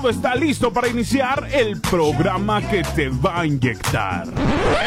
todo 0.00 0.08
está 0.08 0.34
listo 0.34 0.72
para 0.72 0.88
iniciar 0.88 1.46
el 1.52 1.78
programa 1.78 2.62
que 2.62 2.82
te 2.82 3.10
va 3.10 3.40
a 3.40 3.46
inyectar. 3.46 4.26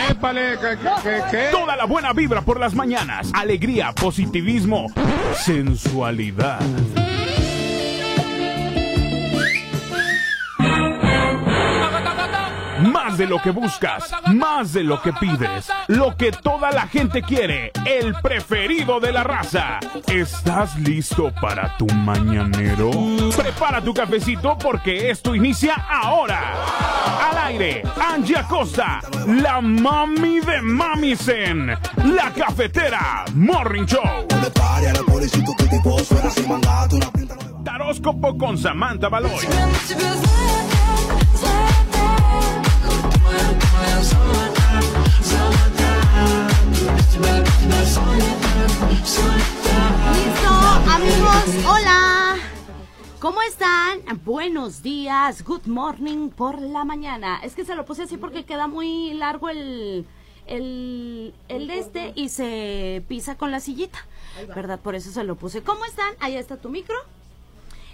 Épale, 0.10 0.58
¿qué, 0.60 0.78
qué, 1.04 1.22
qué? 1.30 1.48
Toda 1.52 1.76
la 1.76 1.86
buena 1.86 2.14
vibra 2.14 2.42
por 2.42 2.60
las 2.60 2.74
mañanas, 2.74 3.30
alegría, 3.36 3.94
positivismo, 3.94 4.88
sensualidad. 5.36 6.60
De 13.18 13.28
lo 13.28 13.40
que 13.40 13.52
buscas, 13.52 14.12
más 14.34 14.74
de 14.74 14.84
lo 14.84 15.00
que 15.00 15.14
pides, 15.14 15.68
lo 15.88 16.18
que 16.18 16.32
toda 16.32 16.72
la 16.72 16.88
gente 16.88 17.22
quiere, 17.22 17.72
el 17.86 18.16
preferido 18.16 19.00
de 19.00 19.12
la 19.12 19.24
raza. 19.24 19.80
¿Estás 20.08 20.76
listo 20.80 21.32
para 21.40 21.78
tu 21.78 21.86
mañanero? 21.86 22.90
Prepara 23.36 23.82
tu 23.82 23.94
cafecito 23.94 24.58
porque 24.58 25.12
esto 25.12 25.36
inicia 25.36 25.76
ahora. 25.76 26.56
Al 27.30 27.38
aire, 27.50 27.84
Angie 28.02 28.38
Acosta, 28.38 29.00
la 29.28 29.62
mami 29.62 30.40
de 30.40 30.62
Mamisen, 30.62 31.68
la 31.68 32.34
cafetera 32.36 33.26
Morning 33.36 33.86
Show. 33.86 34.28
Taróscopo 37.64 38.38
con 38.38 38.58
Samantha 38.58 39.08
Baloy. 39.08 39.48
Hola. 51.68 52.36
¿Cómo 53.20 53.42
están? 53.42 54.00
Buenos 54.26 54.84
días, 54.84 55.44
good 55.44 55.66
morning 55.66 56.30
por 56.30 56.62
la 56.62 56.84
mañana. 56.84 57.40
Es 57.44 57.56
que 57.56 57.64
se 57.64 57.76
lo 57.76 57.86
puse 57.86 58.04
así 58.04 58.18
porque 58.18 58.44
queda 58.44 58.68
muy 58.68 59.14
largo 59.14 59.50
el, 59.50 60.06
el, 60.46 61.34
el 61.48 61.68
de 61.68 61.80
este 61.80 62.12
y 62.16 62.30
se 62.30 63.04
pisa 63.08 63.36
con 63.36 63.52
la 63.52 63.60
sillita, 63.62 64.06
¿verdad? 64.54 64.80
Por 64.80 64.96
eso 64.96 65.12
se 65.12 65.24
lo 65.24 65.36
puse. 65.36 65.64
¿Cómo 65.64 65.86
están? 65.86 66.14
Ahí 66.20 66.36
está 66.36 66.58
tu 66.58 66.70
micro. 66.70 66.96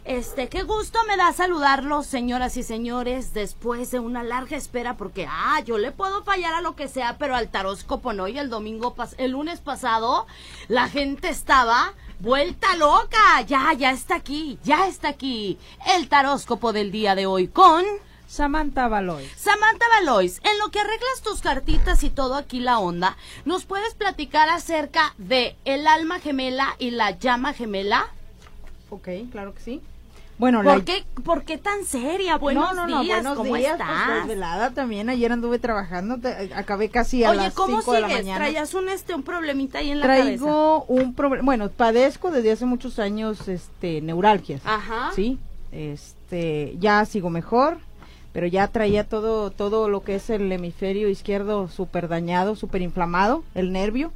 Este, 0.05 0.47
qué 0.47 0.63
gusto 0.63 0.97
me 1.07 1.17
da 1.17 1.33
saludarlos, 1.33 2.05
señoras 2.05 2.57
y 2.57 2.63
señores, 2.63 3.33
después 3.33 3.91
de 3.91 3.99
una 3.99 4.23
larga 4.23 4.55
espera, 4.55 4.95
porque, 4.95 5.27
ah, 5.29 5.59
yo 5.65 5.77
le 5.77 5.91
puedo 5.91 6.23
fallar 6.23 6.53
a 6.53 6.61
lo 6.61 6.75
que 6.75 6.87
sea, 6.87 7.17
pero 7.17 7.35
al 7.35 7.49
taróscopo 7.49 8.13
no, 8.13 8.27
y 8.27 8.39
el 8.39 8.49
domingo, 8.49 8.95
pas 8.95 9.13
el 9.17 9.31
lunes 9.31 9.59
pasado, 9.59 10.25
la 10.67 10.87
gente 10.87 11.29
estaba 11.29 11.93
vuelta 12.19 12.75
loca, 12.75 13.41
ya, 13.45 13.73
ya 13.73 13.91
está 13.91 14.15
aquí, 14.15 14.57
ya 14.63 14.87
está 14.87 15.09
aquí, 15.09 15.57
el 15.95 16.07
taróscopo 16.07 16.73
del 16.73 16.91
día 16.91 17.15
de 17.15 17.25
hoy 17.25 17.47
con... 17.47 17.83
Samantha 18.27 18.87
Baloy. 18.87 19.27
Samantha 19.35 19.85
Valois, 19.89 20.39
en 20.43 20.59
lo 20.59 20.69
que 20.69 20.79
arreglas 20.79 21.21
tus 21.23 21.41
cartitas 21.41 22.03
y 22.03 22.09
todo 22.09 22.35
aquí 22.35 22.59
la 22.59 22.79
onda, 22.79 23.17
¿nos 23.43 23.65
puedes 23.65 23.95
platicar 23.95 24.49
acerca 24.49 25.13
de 25.17 25.57
el 25.65 25.87
alma 25.87 26.19
gemela 26.19 26.75
y 26.77 26.91
la 26.91 27.11
llama 27.11 27.53
gemela? 27.53 28.07
Ok, 28.89 29.07
claro 29.31 29.53
que 29.53 29.61
sí. 29.61 29.81
Bueno, 30.37 30.63
la- 30.63 30.73
¿Por 30.75 30.85
qué, 30.85 31.03
¿Por 31.25 31.43
qué 31.43 31.57
tan 31.57 31.83
seria? 31.83 32.37
Buenos 32.37 32.73
no, 32.73 32.87
no, 32.87 32.87
no, 32.87 33.01
días, 33.03 33.17
buenos 33.23 33.37
¿cómo 33.37 33.55
días, 33.57 33.75
pues, 33.77 33.89
estás? 34.39 34.73
también. 34.73 35.09
Ayer 35.09 35.33
anduve 35.33 35.59
trabajando, 35.59 36.17
te- 36.17 36.53
acabé 36.55 36.87
casi 36.87 37.25
a 37.25 37.31
Oye, 37.31 37.41
las 37.41 37.53
¿cómo 37.53 37.79
5 37.81 37.91
de 37.91 38.01
la 38.01 38.07
mañana. 38.07 38.37
Traías 38.37 38.73
un, 38.73 38.87
este, 38.87 39.13
un 39.13 39.23
problemita 39.23 39.79
ahí 39.79 39.91
en 39.91 39.99
la 39.99 40.07
cabeza. 40.07 40.23
Traigo 40.23 40.85
un 40.85 41.13
problema, 41.13 41.43
bueno, 41.43 41.69
padezco 41.69 42.31
desde 42.31 42.53
hace 42.53 42.65
muchos 42.65 42.99
años 42.99 43.49
este 43.49 43.99
neuralgias. 44.01 44.61
Ajá. 44.63 45.11
Sí. 45.13 45.39
Este, 45.73 46.75
ya 46.79 47.03
sigo 47.03 47.29
mejor, 47.29 47.77
pero 48.31 48.47
ya 48.47 48.67
traía 48.69 49.03
todo 49.03 49.51
todo 49.51 49.89
lo 49.89 50.03
que 50.03 50.15
es 50.15 50.29
el 50.29 50.49
hemisferio 50.51 51.09
izquierdo 51.09 51.67
súper 51.67 52.07
dañado, 52.07 52.55
súper 52.55 52.81
inflamado, 52.81 53.43
el 53.55 53.73
nervio. 53.73 54.13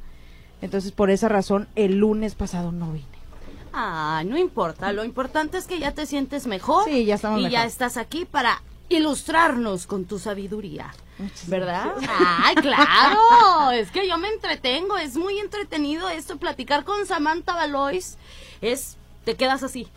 Entonces, 0.62 0.92
por 0.92 1.10
esa 1.10 1.28
razón, 1.28 1.68
el 1.76 1.98
lunes 1.98 2.34
pasado 2.34 2.72
no 2.72 2.90
vine. 2.92 3.04
Ah, 3.76 4.22
no 4.24 4.38
importa. 4.38 4.92
Lo 4.92 5.04
importante 5.04 5.58
es 5.58 5.66
que 5.66 5.80
ya 5.80 5.92
te 5.92 6.06
sientes 6.06 6.46
mejor. 6.46 6.84
Sí, 6.84 7.04
ya 7.04 7.16
estamos 7.16 7.40
Y 7.40 7.50
ya 7.50 7.64
estás 7.64 7.96
aquí 7.96 8.24
para 8.24 8.62
ilustrarnos 8.88 9.86
con 9.88 10.04
tu 10.04 10.20
sabiduría. 10.20 10.94
¿Verdad? 11.48 11.94
Ay, 12.08 12.54
claro. 12.62 13.72
es 13.72 13.90
que 13.90 14.06
yo 14.08 14.16
me 14.16 14.28
entretengo. 14.28 14.96
Es 14.96 15.16
muy 15.16 15.38
entretenido 15.40 16.08
esto. 16.08 16.36
Platicar 16.36 16.84
con 16.84 17.04
Samantha 17.06 17.54
Valois 17.54 18.16
es. 18.60 18.96
Te 19.24 19.34
quedas 19.34 19.62
así. 19.62 19.88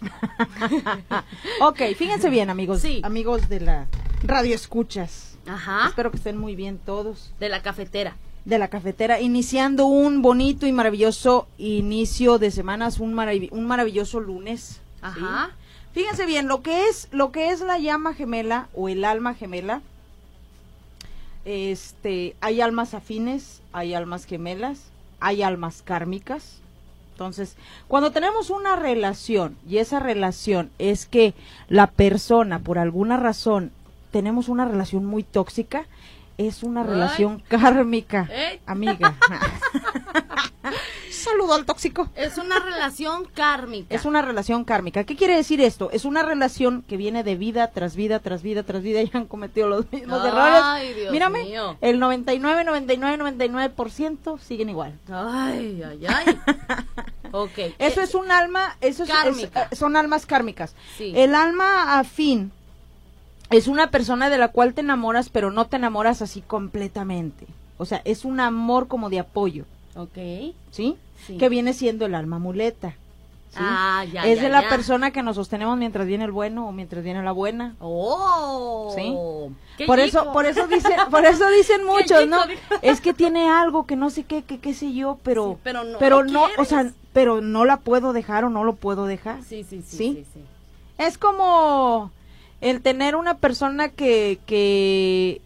Ok, 1.60 1.80
fíjense 1.96 2.28
bien, 2.28 2.50
amigos. 2.50 2.80
Sí. 2.82 3.00
Amigos 3.04 3.48
de 3.48 3.60
la 3.60 3.86
radio 4.22 4.54
escuchas. 4.54 5.38
Ajá. 5.46 5.88
Espero 5.88 6.10
que 6.10 6.16
estén 6.16 6.36
muy 6.36 6.54
bien 6.56 6.78
todos. 6.78 7.32
De 7.38 7.48
la 7.48 7.62
cafetera. 7.62 8.16
De 8.46 8.58
la 8.58 8.68
cafetera, 8.68 9.20
iniciando 9.20 9.84
un 9.86 10.22
bonito 10.22 10.66
y 10.66 10.72
maravilloso 10.72 11.46
inicio 11.58 12.38
de 12.38 12.50
semanas, 12.50 13.00
un, 13.00 13.12
marav- 13.12 13.50
un 13.50 13.66
maravilloso 13.66 14.20
lunes. 14.20 14.60
¿sí? 14.62 14.80
Ajá. 15.02 15.50
Fíjense 15.92 16.24
bien, 16.26 16.46
lo 16.46 16.62
que 16.62 16.88
es, 16.88 17.08
lo 17.10 17.32
que 17.32 17.50
es 17.50 17.60
la 17.60 17.78
llama 17.78 18.14
gemela 18.14 18.68
o 18.74 18.88
el 18.88 19.04
alma 19.04 19.34
gemela, 19.34 19.82
este, 21.44 22.36
hay 22.40 22.60
almas 22.60 22.94
afines, 22.94 23.62
hay 23.72 23.94
almas 23.94 24.24
gemelas, 24.24 24.78
hay 25.20 25.42
almas 25.42 25.82
kármicas. 25.82 26.58
Entonces, 27.12 27.56
cuando 27.88 28.12
tenemos 28.12 28.50
una 28.50 28.76
relación 28.76 29.56
y 29.68 29.78
esa 29.78 30.00
relación 30.00 30.70
es 30.78 31.06
que 31.06 31.34
la 31.68 31.86
persona, 31.86 32.58
por 32.58 32.78
alguna 32.78 33.16
razón, 33.16 33.72
tenemos 34.10 34.48
una 34.48 34.66
relación 34.66 35.04
muy 35.04 35.22
tóxica, 35.22 35.86
es 36.38 36.62
una 36.62 36.82
Ay. 36.82 36.86
relación 36.88 37.42
kármica, 37.48 38.28
amiga. 38.66 39.14
Saludo 41.10 41.54
al 41.54 41.64
tóxico. 41.64 42.08
Es 42.14 42.38
una 42.38 42.58
relación 42.60 43.24
kármica. 43.24 43.92
Es 43.94 44.04
una 44.04 44.22
relación 44.22 44.64
kármica. 44.64 45.02
¿Qué 45.04 45.16
quiere 45.16 45.34
decir 45.34 45.60
esto? 45.60 45.90
Es 45.90 46.04
una 46.04 46.22
relación 46.22 46.82
que 46.82 46.96
viene 46.96 47.24
de 47.24 47.34
vida 47.36 47.68
tras 47.72 47.96
vida, 47.96 48.20
tras 48.20 48.42
vida, 48.42 48.62
tras 48.62 48.82
vida 48.82 49.02
y 49.02 49.10
han 49.12 49.26
cometido 49.26 49.68
los 49.68 49.90
mismos 49.90 50.20
Ay, 50.22 50.28
errores. 50.28 50.96
Dios 50.96 51.12
Mírame, 51.12 51.44
mío. 51.44 51.76
el 51.80 51.98
99, 51.98 52.64
99, 52.64 53.18
99% 53.18 54.38
siguen 54.38 54.68
igual. 54.70 54.98
Ay, 55.10 55.82
ay, 55.82 56.06
ay. 56.06 56.38
ok. 57.32 57.58
Eso 57.78 58.02
es 58.02 58.14
un 58.14 58.30
alma, 58.30 58.76
eso 58.80 59.02
es, 59.04 59.10
es- 59.72 59.78
son 59.78 59.96
almas 59.96 60.26
kármicas. 60.26 60.76
Sí. 60.96 61.12
El 61.16 61.34
alma 61.34 61.98
afín 61.98 62.52
es 63.50 63.68
una 63.68 63.90
persona 63.90 64.28
de 64.30 64.38
la 64.38 64.48
cual 64.48 64.74
te 64.74 64.80
enamoras, 64.80 65.28
pero 65.28 65.50
no 65.50 65.66
te 65.66 65.76
enamoras 65.76 66.22
así 66.22 66.40
completamente. 66.40 67.46
O 67.78 67.84
sea, 67.84 68.00
es 68.04 68.24
un 68.24 68.40
amor 68.40 68.88
como 68.88 69.10
de 69.10 69.18
apoyo, 69.20 69.64
Ok. 69.94 70.18
¿sí? 70.70 70.96
Sí. 71.26 71.38
Que 71.38 71.48
viene 71.48 71.72
siendo 71.72 72.06
el 72.06 72.14
alma 72.14 72.38
muleta. 72.38 72.90
¿sí? 73.50 73.58
Ah, 73.58 74.04
ya, 74.12 74.26
es 74.26 74.36
ya, 74.36 74.42
de 74.44 74.48
la 74.50 74.62
ya. 74.62 74.68
persona 74.68 75.10
que 75.10 75.22
nos 75.22 75.36
sostenemos 75.36 75.78
mientras 75.78 76.06
viene 76.06 76.24
el 76.24 76.32
bueno 76.32 76.68
o 76.68 76.72
mientras 76.72 77.02
viene 77.04 77.22
la 77.22 77.32
buena. 77.32 77.74
Oh. 77.80 78.92
Sí. 78.94 79.14
Qué 79.78 79.86
Por 79.86 79.98
eso, 80.00 80.32
por 80.32 80.44
eso 80.46 80.66
dicen, 80.66 80.96
por 81.10 81.24
eso 81.24 81.48
dicen 81.50 81.84
muchos, 81.84 82.22
chico, 82.22 82.26
¿no? 82.26 82.38
Es 82.82 83.00
que 83.00 83.14
tiene 83.14 83.48
algo 83.48 83.86
que 83.86 83.96
no 83.96 84.10
sé 84.10 84.24
qué, 84.24 84.42
que 84.42 84.58
qué 84.58 84.74
sé 84.74 84.92
yo, 84.92 85.18
pero, 85.22 85.52
Sí, 85.54 85.60
pero 85.62 85.84
no 85.84 85.98
pero 85.98 86.24
no, 86.24 86.46
o 86.58 86.64
sea, 86.64 86.90
pero 87.12 87.40
no 87.40 87.64
la 87.64 87.78
puedo 87.78 88.12
dejar 88.12 88.44
o 88.44 88.50
no 88.50 88.64
lo 88.64 88.74
puedo 88.74 89.06
dejar. 89.06 89.42
Sí, 89.42 89.64
sí, 89.64 89.82
¿Sí? 89.86 89.96
sí, 89.96 90.26
sí. 90.34 90.40
Es 90.98 91.18
como 91.18 92.10
el 92.60 92.82
tener 92.82 93.16
una 93.16 93.38
persona 93.38 93.88
que, 93.88 94.38
que, 94.46 95.40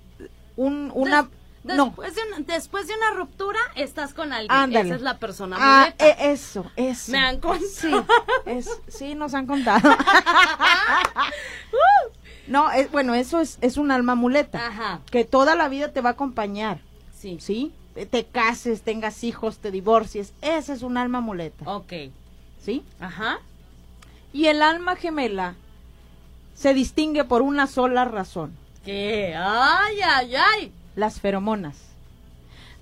un, 0.56 0.90
una, 0.94 1.28
Des- 1.62 1.76
no, 1.76 1.86
Después 1.86 2.14
de, 2.14 2.22
una, 2.26 2.38
después 2.46 2.86
de 2.86 2.94
una 2.94 3.10
ruptura, 3.10 3.58
estás 3.76 4.14
con 4.14 4.32
alguien. 4.32 4.50
Ándale. 4.50 4.88
Esa 4.88 4.96
es 4.96 5.02
la 5.02 5.18
persona 5.18 5.56
ah, 5.60 5.92
muleta. 5.98 6.06
e- 6.06 6.32
eso, 6.32 6.64
eso. 6.76 7.12
Me 7.12 7.18
han 7.18 7.38
contado. 7.38 7.66
Sí, 7.70 7.92
es, 8.46 8.70
sí, 8.88 9.14
nos 9.14 9.34
han 9.34 9.46
contado. 9.46 9.90
no, 12.46 12.70
es, 12.70 12.90
bueno, 12.90 13.14
eso 13.14 13.40
es, 13.40 13.58
es 13.60 13.76
un 13.76 13.90
alma 13.90 14.14
muleta. 14.14 14.66
Ajá. 14.66 15.00
Que 15.10 15.24
toda 15.24 15.54
la 15.54 15.68
vida 15.68 15.92
te 15.92 16.00
va 16.00 16.10
a 16.10 16.12
acompañar. 16.12 16.80
Sí. 17.16 17.38
¿sí? 17.40 17.72
Te 18.10 18.24
cases, 18.24 18.82
tengas 18.82 19.22
hijos, 19.24 19.58
te 19.58 19.70
divorcies, 19.70 20.32
ese 20.40 20.72
es 20.72 20.82
un 20.82 20.96
alma 20.96 21.20
muleta, 21.20 21.64
Ok. 21.70 21.92
¿sí? 22.64 22.82
Ajá. 22.98 23.40
Y 24.32 24.46
el 24.46 24.62
alma 24.62 24.96
gemela 24.96 25.54
se 26.60 26.74
distingue 26.74 27.24
por 27.24 27.40
una 27.40 27.66
sola 27.66 28.04
razón, 28.04 28.52
¿Qué? 28.84 29.34
Ay, 29.34 29.96
ay, 30.04 30.34
ay. 30.36 30.72
las 30.94 31.18
feromonas. 31.18 31.76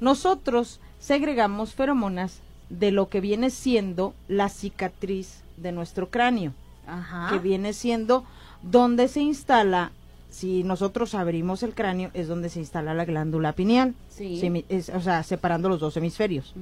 Nosotros 0.00 0.80
segregamos 0.98 1.74
feromonas 1.74 2.40
de 2.70 2.90
lo 2.90 3.08
que 3.08 3.20
viene 3.20 3.50
siendo 3.50 4.14
la 4.28 4.48
cicatriz 4.48 5.42
de 5.56 5.72
nuestro 5.72 6.10
cráneo, 6.10 6.52
Ajá. 6.86 7.28
que 7.30 7.38
viene 7.38 7.72
siendo 7.72 8.24
donde 8.62 9.08
se 9.08 9.20
instala, 9.20 9.92
si 10.30 10.62
nosotros 10.62 11.14
abrimos 11.14 11.62
el 11.62 11.74
cráneo, 11.74 12.10
es 12.14 12.28
donde 12.28 12.48
se 12.50 12.58
instala 12.60 12.94
la 12.94 13.04
glándula 13.04 13.52
pineal, 13.52 13.94
Sí. 14.10 14.40
Semi- 14.40 14.64
es- 14.68 14.88
o 14.90 15.00
sea, 15.00 15.22
separando 15.22 15.68
los 15.68 15.80
dos 15.80 15.96
hemisferios. 15.96 16.52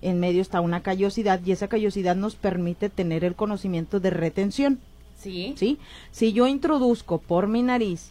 En 0.00 0.20
medio 0.20 0.40
está 0.40 0.60
una 0.60 0.80
callosidad 0.82 1.40
y 1.44 1.50
esa 1.52 1.66
callosidad 1.68 2.14
nos 2.16 2.36
permite 2.36 2.88
tener 2.88 3.24
el 3.24 3.34
conocimiento 3.34 3.98
de 4.00 4.10
retención. 4.10 4.78
Sí. 5.22 5.54
¿sí? 5.56 5.78
Si 6.10 6.32
yo 6.32 6.46
introduzco 6.46 7.18
por 7.18 7.46
mi 7.46 7.62
nariz, 7.62 8.10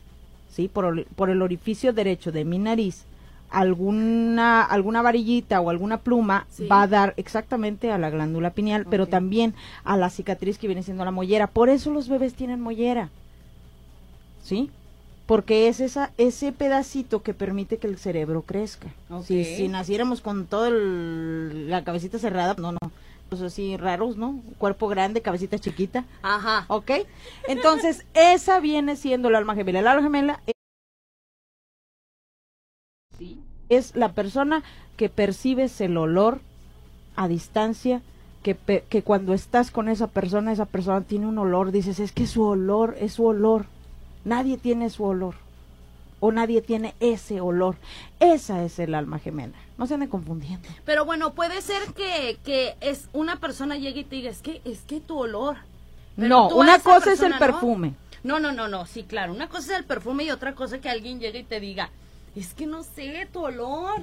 ¿sí? 0.49 0.67
Por, 0.67 0.85
el- 0.97 1.05
por 1.15 1.29
el 1.29 1.41
orificio 1.41 1.93
derecho 1.93 2.31
de 2.31 2.45
mi 2.45 2.57
nariz, 2.57 3.03
alguna, 3.49 4.63
alguna 4.63 5.01
varillita 5.01 5.59
o 5.61 5.69
alguna 5.69 5.97
pluma, 5.97 6.47
Sí. 6.49 6.67
va 6.67 6.83
a 6.83 6.87
dar 6.87 7.13
exactamente 7.17 7.91
a 7.91 7.97
la 7.97 8.09
glándula 8.09 8.51
pineal, 8.51 8.85
pero 8.89 9.07
también 9.07 9.53
a 9.83 9.97
la 9.97 10.09
cicatriz 10.09 10.57
que 10.57 10.67
viene 10.67 10.83
siendo 10.83 11.03
la 11.05 11.11
mollera. 11.11 11.47
Por 11.47 11.69
eso 11.69 11.91
los 11.91 12.07
bebés 12.07 12.33
tienen 12.33 12.61
mollera, 12.61 13.09
¿sí? 14.43 14.69
Porque 15.25 15.67
es 15.67 15.79
esa, 15.79 16.11
ese 16.17 16.51
pedacito 16.51 17.21
que 17.23 17.33
permite 17.33 17.77
que 17.77 17.87
el 17.87 17.97
cerebro 17.97 18.41
crezca. 18.41 18.87
Ok. 19.09 19.25
Si, 19.25 19.45
si 19.45 19.67
naciéramos 19.69 20.19
con 20.21 20.45
toda 20.45 20.69
la 20.71 21.83
cabecita 21.83 22.19
cerrada, 22.19 22.55
no, 22.57 22.73
no. 22.73 22.77
Pues 23.31 23.43
así 23.43 23.77
raros, 23.77 24.17
¿no? 24.17 24.41
Cuerpo 24.57 24.89
grande, 24.89 25.21
cabecita 25.21 25.57
chiquita. 25.57 26.03
Ajá. 26.21 26.65
¿Ok? 26.67 26.91
Entonces, 27.47 28.05
esa 28.13 28.59
viene 28.59 28.97
siendo 28.97 29.29
el 29.29 29.35
alma 29.35 29.55
gemela. 29.55 29.79
El 29.79 29.87
alma 29.87 30.03
gemela 30.03 30.41
es, 30.45 30.53
sí, 33.17 33.39
es 33.69 33.95
la 33.95 34.11
persona 34.11 34.63
que 34.97 35.07
percibes 35.07 35.79
el 35.79 35.95
olor 35.95 36.41
a 37.15 37.29
distancia, 37.29 38.01
que, 38.43 38.53
pe- 38.53 38.83
que 38.89 39.01
cuando 39.01 39.33
estás 39.33 39.71
con 39.71 39.87
esa 39.87 40.07
persona, 40.07 40.51
esa 40.51 40.65
persona 40.65 40.99
tiene 40.99 41.25
un 41.27 41.37
olor, 41.37 41.71
dices, 41.71 42.01
es 42.01 42.11
que 42.11 42.27
su 42.27 42.43
olor 42.43 42.97
es 42.99 43.13
su 43.13 43.25
olor. 43.25 43.65
Nadie 44.25 44.57
tiene 44.57 44.89
su 44.89 45.05
olor. 45.05 45.35
O 46.21 46.31
nadie 46.31 46.61
tiene 46.61 46.95
ese 47.01 47.41
olor. 47.41 47.75
Esa 48.21 48.63
es 48.63 48.79
el 48.79 48.95
alma 48.95 49.19
gemela. 49.19 49.57
No 49.77 49.87
se 49.87 49.95
anden 49.95 50.07
confundiendo. 50.09 50.69
Pero 50.85 51.03
bueno, 51.03 51.33
puede 51.33 51.61
ser 51.61 51.81
que, 51.93 52.37
que 52.45 52.75
es 52.79 53.09
una 53.11 53.37
persona 53.41 53.75
llegue 53.75 54.01
y 54.01 54.03
te 54.05 54.15
diga, 54.15 54.29
es 54.29 54.41
que, 54.41 54.61
es 54.63 54.81
que 54.83 55.01
tu 55.01 55.17
olor. 55.17 55.57
Pero 56.15 56.29
no, 56.29 56.47
una 56.49 56.79
cosa 56.79 57.11
es 57.11 57.21
el 57.21 57.31
no. 57.31 57.39
perfume. 57.39 57.95
No, 58.23 58.39
no, 58.39 58.51
no, 58.51 58.67
no, 58.67 58.85
sí, 58.85 59.03
claro. 59.03 59.33
Una 59.33 59.49
cosa 59.49 59.73
es 59.73 59.79
el 59.79 59.85
perfume 59.85 60.23
y 60.23 60.31
otra 60.31 60.53
cosa 60.53 60.79
que 60.79 60.89
alguien 60.89 61.19
llegue 61.19 61.39
y 61.39 61.43
te 61.43 61.59
diga, 61.59 61.89
es 62.35 62.53
que 62.53 62.67
no 62.67 62.83
sé, 62.83 63.27
tu 63.33 63.39
olor. 63.43 64.01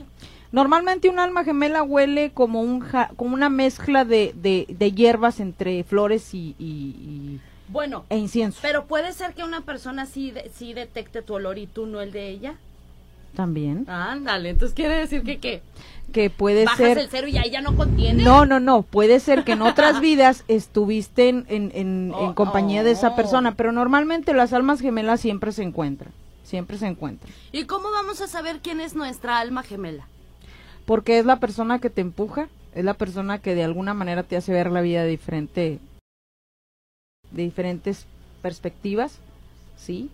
Normalmente 0.50 1.08
un 1.08 1.18
alma 1.20 1.44
gemela 1.44 1.82
huele 1.82 2.32
como 2.32 2.62
un 2.62 2.80
ja- 2.80 3.10
como 3.16 3.34
una 3.34 3.48
mezcla 3.50 4.04
de, 4.04 4.32
de, 4.34 4.66
de 4.68 4.92
hierbas 4.92 5.38
entre 5.40 5.84
flores 5.84 6.34
y, 6.34 6.56
y- 6.58 6.96
y- 6.98 7.40
Bueno, 7.68 8.04
e 8.08 8.16
incienso. 8.16 8.58
pero 8.62 8.86
puede 8.86 9.12
ser 9.12 9.34
que 9.34 9.44
una 9.44 9.60
persona 9.62 10.06
sí, 10.06 10.30
de- 10.30 10.50
sí 10.54 10.72
detecte 10.74 11.22
tu 11.22 11.34
olor 11.34 11.58
y 11.58 11.66
tú 11.66 11.86
no 11.86 12.00
el 12.00 12.12
de 12.12 12.28
ella. 12.28 12.54
También. 13.34 13.88
Ándale, 13.88 14.48
entonces 14.50 14.74
quiere 14.74 14.94
decir 14.96 15.22
que 15.22 15.38
qué. 15.38 15.62
Que 16.12 16.30
puede 16.30 16.64
Bajas 16.64 16.78
ser... 16.78 16.98
el 16.98 17.08
cero 17.10 17.28
y 17.28 17.36
ahí 17.36 17.50
ya 17.50 17.60
no 17.60 17.76
contiene. 17.76 18.24
No, 18.24 18.46
no, 18.46 18.58
no. 18.58 18.80
Puede 18.82 19.20
ser 19.20 19.44
que 19.44 19.52
en 19.52 19.60
otras 19.62 20.00
vidas 20.00 20.44
estuviste 20.48 21.28
en, 21.28 21.44
en, 21.48 21.64
en- 21.74 22.08
en 22.08 22.12
Oh, 22.14 22.34
compañía 22.34 22.82
de 22.82 22.92
esa 22.92 23.08
oh. 23.10 23.16
persona, 23.16 23.54
pero 23.54 23.70
normalmente 23.70 24.32
las 24.32 24.52
almas 24.54 24.80
gemelas 24.80 25.20
siempre 25.20 25.52
se 25.52 25.62
encuentran. 25.62 26.12
Siempre 26.44 26.78
se 26.78 26.86
encuentran. 26.86 27.30
¿Y 27.52 27.64
cómo 27.64 27.90
vamos 27.90 28.22
a 28.22 28.26
saber 28.26 28.60
quién 28.62 28.80
es 28.80 28.94
nuestra 28.96 29.38
alma 29.38 29.62
gemela? 29.62 30.08
Porque 30.86 31.18
es 31.18 31.26
la 31.26 31.36
persona 31.36 31.78
que 31.78 31.90
te 31.90 32.00
empuja, 32.00 32.48
es 32.74 32.82
la 32.86 32.94
persona 32.94 33.38
que 33.38 33.54
de 33.54 33.64
alguna 33.64 33.92
manera 33.92 34.22
te 34.22 34.38
hace 34.38 34.52
ver 34.52 34.70
la 34.70 34.80
vida 34.80 35.04
diferente, 35.04 35.78
de 37.30 37.42
diferentes 37.42 38.06
perspectivas, 38.42 39.18
¿sí? 39.76 40.10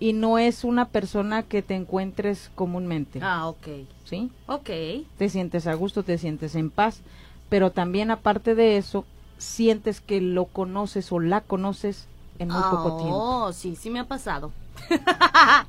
Y 0.00 0.12
no 0.14 0.38
es 0.38 0.64
una 0.64 0.86
persona 0.88 1.42
que 1.42 1.62
te 1.62 1.74
encuentres 1.74 2.50
comúnmente, 2.54 3.20
Ah, 3.22 3.48
ok. 3.48 3.68
¿sí? 4.04 4.30
Ok. 4.46 4.70
Te 5.16 5.28
sientes 5.28 5.66
a 5.66 5.74
gusto, 5.74 6.02
te 6.02 6.18
sientes 6.18 6.54
en 6.56 6.70
paz, 6.70 7.00
pero 7.48 7.70
también 7.70 8.10
aparte 8.10 8.54
de 8.54 8.76
eso, 8.76 9.04
sientes 9.38 10.00
que 10.00 10.20
lo 10.20 10.46
conoces 10.46 11.10
o 11.12 11.20
la 11.20 11.40
conoces 11.40 12.06
en 12.38 12.48
muy 12.48 12.62
poco 12.70 12.96
tiempo. 12.96 13.16
Oh, 13.46 13.52
sí, 13.52 13.76
sí 13.76 13.90
me 13.90 14.00
ha 14.00 14.04
pasado. 14.04 14.52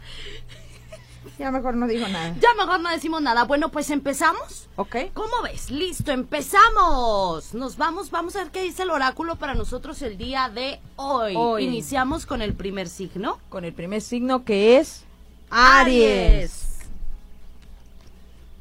Ya 1.39 1.49
mejor 1.51 1.75
no 1.75 1.87
digo 1.87 2.07
nada. 2.07 2.35
Ya 2.39 2.53
mejor 2.57 2.79
no 2.79 2.89
decimos 2.91 3.21
nada. 3.21 3.43
Bueno, 3.45 3.69
pues 3.69 3.89
empezamos. 3.89 4.67
¿Ok? 4.75 4.95
¿Cómo 5.13 5.41
ves? 5.43 5.71
Listo, 5.71 6.11
empezamos. 6.11 7.53
Nos 7.55 7.75
vamos, 7.77 8.11
vamos 8.11 8.35
a 8.35 8.43
ver 8.43 8.51
qué 8.51 8.61
dice 8.61 8.83
el 8.83 8.91
oráculo 8.91 9.35
para 9.35 9.55
nosotros 9.55 10.01
el 10.03 10.17
día 10.17 10.49
de 10.49 10.79
hoy. 10.95 11.33
Hoy. 11.35 11.63
Iniciamos 11.65 12.25
con 12.27 12.41
el 12.43 12.53
primer 12.53 12.87
signo. 12.87 13.39
Con 13.49 13.65
el 13.65 13.73
primer 13.73 14.01
signo 14.01 14.43
que 14.45 14.77
es 14.77 15.03
Aries. 15.49 16.69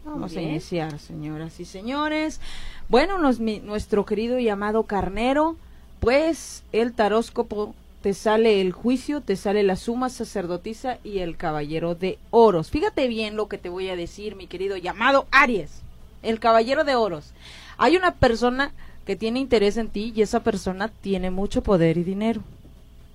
Vamos 0.04 0.34
a 0.36 0.40
iniciar, 0.40 0.98
señoras 0.98 1.60
y 1.60 1.64
señores. 1.64 2.40
Bueno, 2.88 3.18
nos- 3.18 3.38
mi- 3.38 3.60
nuestro 3.60 4.04
querido 4.04 4.38
llamado 4.38 4.82
carnero, 4.84 5.56
pues 6.00 6.64
el 6.72 6.92
taróscopo 6.92 7.74
te 8.02 8.14
sale 8.14 8.60
el 8.60 8.72
juicio, 8.72 9.20
te 9.20 9.36
sale 9.36 9.62
la 9.62 9.76
suma 9.76 10.10
sacerdotisa 10.10 10.98
y 11.04 11.20
el 11.20 11.36
caballero 11.36 11.94
de 11.94 12.18
oros. 12.30 12.70
Fíjate 12.70 13.06
bien 13.06 13.36
lo 13.36 13.48
que 13.48 13.58
te 13.58 13.68
voy 13.68 13.88
a 13.88 13.96
decir, 13.96 14.34
mi 14.34 14.48
querido 14.48 14.76
llamado 14.76 15.26
Aries, 15.30 15.82
el 16.22 16.40
caballero 16.40 16.84
de 16.84 16.96
oros. 16.96 17.32
Hay 17.78 17.96
una 17.96 18.14
persona 18.14 18.72
que 19.06 19.16
tiene 19.16 19.38
interés 19.38 19.76
en 19.76 19.88
ti 19.88 20.12
y 20.14 20.22
esa 20.22 20.40
persona 20.40 20.88
tiene 20.88 21.30
mucho 21.30 21.62
poder 21.62 21.96
y 21.96 22.02
dinero. 22.02 22.42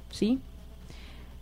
¿Sí? 0.09 0.39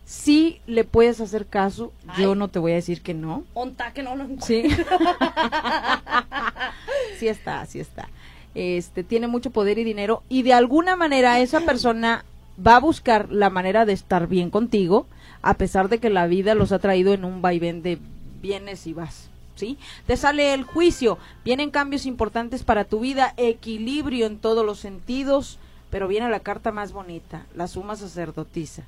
Sí 0.04 0.60
le 0.66 0.84
puedes 0.84 1.20
hacer 1.20 1.46
caso, 1.46 1.92
yo 2.18 2.34
no 2.34 2.48
te 2.48 2.58
voy 2.58 2.72
a 2.72 2.76
decir 2.76 3.00
que 3.00 3.14
no. 3.14 3.44
Onta 3.54 3.92
que 3.92 4.02
no 4.02 4.16
lo 4.16 4.24
encuentro. 4.24 4.46
Sí. 4.46 4.64
sí 7.18 7.28
está, 7.28 7.64
sí 7.66 7.80
está. 7.80 8.08
Este 8.54 9.04
tiene 9.04 9.28
mucho 9.28 9.50
poder 9.50 9.78
y 9.78 9.84
dinero 9.84 10.22
y 10.28 10.42
de 10.42 10.52
alguna 10.52 10.96
manera 10.96 11.40
esa 11.40 11.60
persona 11.60 12.24
va 12.64 12.76
a 12.76 12.80
buscar 12.80 13.30
la 13.30 13.50
manera 13.50 13.84
de 13.84 13.92
estar 13.92 14.26
bien 14.26 14.50
contigo 14.50 15.06
a 15.42 15.54
pesar 15.54 15.88
de 15.88 15.98
que 15.98 16.10
la 16.10 16.26
vida 16.26 16.54
los 16.54 16.72
ha 16.72 16.78
traído 16.78 17.12
en 17.12 17.24
un 17.24 17.42
vaivén 17.42 17.82
de 17.82 17.98
vienes 18.40 18.86
y 18.86 18.92
vas. 18.92 19.30
¿Sí? 19.54 19.78
Te 20.06 20.18
sale 20.18 20.52
el 20.52 20.64
juicio, 20.64 21.16
vienen 21.42 21.70
cambios 21.70 22.04
importantes 22.04 22.62
para 22.62 22.84
tu 22.84 23.00
vida, 23.00 23.32
equilibrio 23.38 24.26
en 24.26 24.38
todos 24.38 24.66
los 24.66 24.78
sentidos, 24.78 25.58
pero 25.88 26.08
viene 26.08 26.28
la 26.28 26.40
carta 26.40 26.72
más 26.72 26.92
bonita, 26.92 27.46
la 27.54 27.66
suma 27.66 27.96
sacerdotisa. 27.96 28.84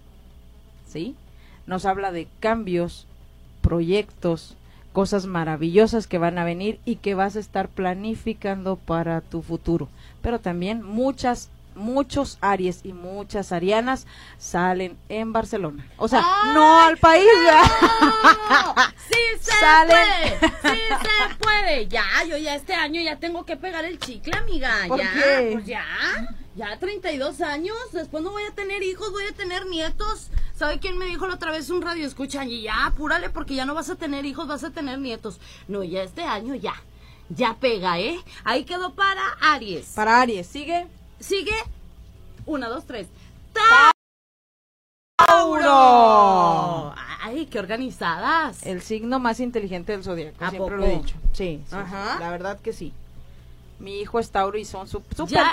¿Sí? 0.87 1.15
Nos 1.67 1.87
habla 1.87 2.13
de 2.13 2.29
cambios, 2.41 3.07
proyectos, 3.63 4.57
cosas 4.93 5.27
maravillosas 5.27 6.07
que 6.07 6.19
van 6.19 6.39
a 6.39 6.45
venir 6.45 6.81
y 6.85 6.97
que 6.97 7.15
vas 7.15 7.37
a 7.37 7.41
estar 7.41 7.69
planificando 7.69 8.77
para 8.77 9.21
tu 9.21 9.43
futuro. 9.43 9.89
Pero 10.23 10.39
también 10.41 10.83
muchas, 10.83 11.51
muchos 11.79 12.37
Aries 12.41 12.81
y 12.85 12.93
muchas 12.93 13.53
Arianas 13.53 14.07
salen 14.39 14.99
en 15.09 15.33
Barcelona. 15.33 15.87
O 15.97 16.09
sea, 16.09 16.23
¡Ay! 16.25 16.55
no 16.55 16.81
al 16.81 16.99
país. 16.99 17.25
¡No! 18.01 18.75
¡Sí 19.09 19.19
se 19.41 19.53
Salen. 19.61 19.97
puede! 20.41 20.51
¡Sí 20.75 20.81
se 21.03 21.35
puede! 21.37 21.89
Ya, 21.89 22.05
yo 22.29 22.37
ya 22.37 22.55
este 22.55 22.75
año 22.75 23.01
ya 23.01 23.17
tengo 23.19 23.45
que 23.45 23.57
pegar 23.57 23.85
el 23.85 23.99
chicle, 23.99 24.37
amiga. 24.37 24.73
¿Por 24.89 24.99
ya, 24.99 25.13
qué? 25.13 25.51
pues 25.55 25.67
ya. 25.67 25.85
Ya 26.55 26.77
32 26.79 27.41
años, 27.41 27.77
después 27.93 28.23
no 28.25 28.31
voy 28.33 28.43
a 28.43 28.51
tener 28.55 28.83
hijos, 28.83 29.13
voy 29.13 29.25
a 29.27 29.33
tener 29.33 29.67
nietos. 29.67 30.31
¿Sabe 30.57 30.81
quién 30.81 30.99
me 30.99 31.07
dijo 31.07 31.27
la 31.29 31.35
otra 31.37 31.53
vez 31.53 31.71
un 31.71 31.81
radio 31.83 32.05
escucha? 32.05 32.45
Y 32.45 32.63
ya, 32.63 32.87
apúrale 32.87 33.31
porque 33.31 33.55
ya 33.55 33.65
no 33.65 33.75
vas 33.75 33.91
a 33.91 33.95
tener 33.97 34.25
hijos, 34.27 34.49
vas 34.49 34.65
a 34.65 34.71
tener 34.71 34.99
nietos. 34.99 35.39
No, 35.69 35.85
ya 35.85 36.03
este 36.03 36.25
año 36.25 36.57
ya. 36.57 36.75
Ya 37.29 37.55
pega, 37.61 38.01
¿eh? 38.01 38.19
Ahí 38.43 38.65
quedó 38.65 38.95
para 38.95 39.23
Aries. 39.41 39.93
Para 39.95 40.21
Aries, 40.23 40.47
sigue. 40.49 40.89
Sigue. 41.21 41.53
Una, 42.47 42.69
dos, 42.69 42.85
tres. 42.87 43.09
Tauro. 43.53 43.93
¡Tauro! 45.17 46.95
Ay, 47.21 47.47
qué 47.47 47.59
organizadas. 47.59 48.65
El 48.65 48.81
signo 48.83 49.19
más 49.19 49.41
inteligente 49.41 49.93
del 49.93 50.03
zodiaco, 50.05 50.45
¿A 50.45 50.51
siempre 50.51 50.77
poco? 50.77 50.87
lo 50.87 50.87
he 50.87 50.97
dicho. 50.99 51.17
Sí, 51.33 51.63
sí, 51.69 51.75
Ajá. 51.77 52.15
sí, 52.17 52.21
la 52.23 52.31
verdad 52.31 52.61
que 52.61 52.73
sí. 52.73 52.93
Mi 53.79 54.01
hijo 54.01 54.19
es 54.19 54.31
Tauro 54.31 54.59
y 54.59 54.65
son 54.65 54.89
súper 54.89 55.07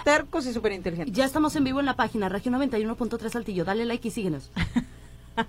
tercos 0.04 0.46
y 0.48 0.54
súper 0.54 0.72
inteligentes. 0.72 1.16
Ya 1.16 1.26
estamos 1.26 1.56
en 1.56 1.64
vivo 1.64 1.80
en 1.80 1.86
la 1.86 1.96
página, 1.96 2.28
región 2.30 2.56
91.3 2.56 3.30
Saltillo. 3.30 3.66
Dale 3.66 3.86
like 3.86 4.08
y 4.08 4.12
síguenos. 4.12 4.50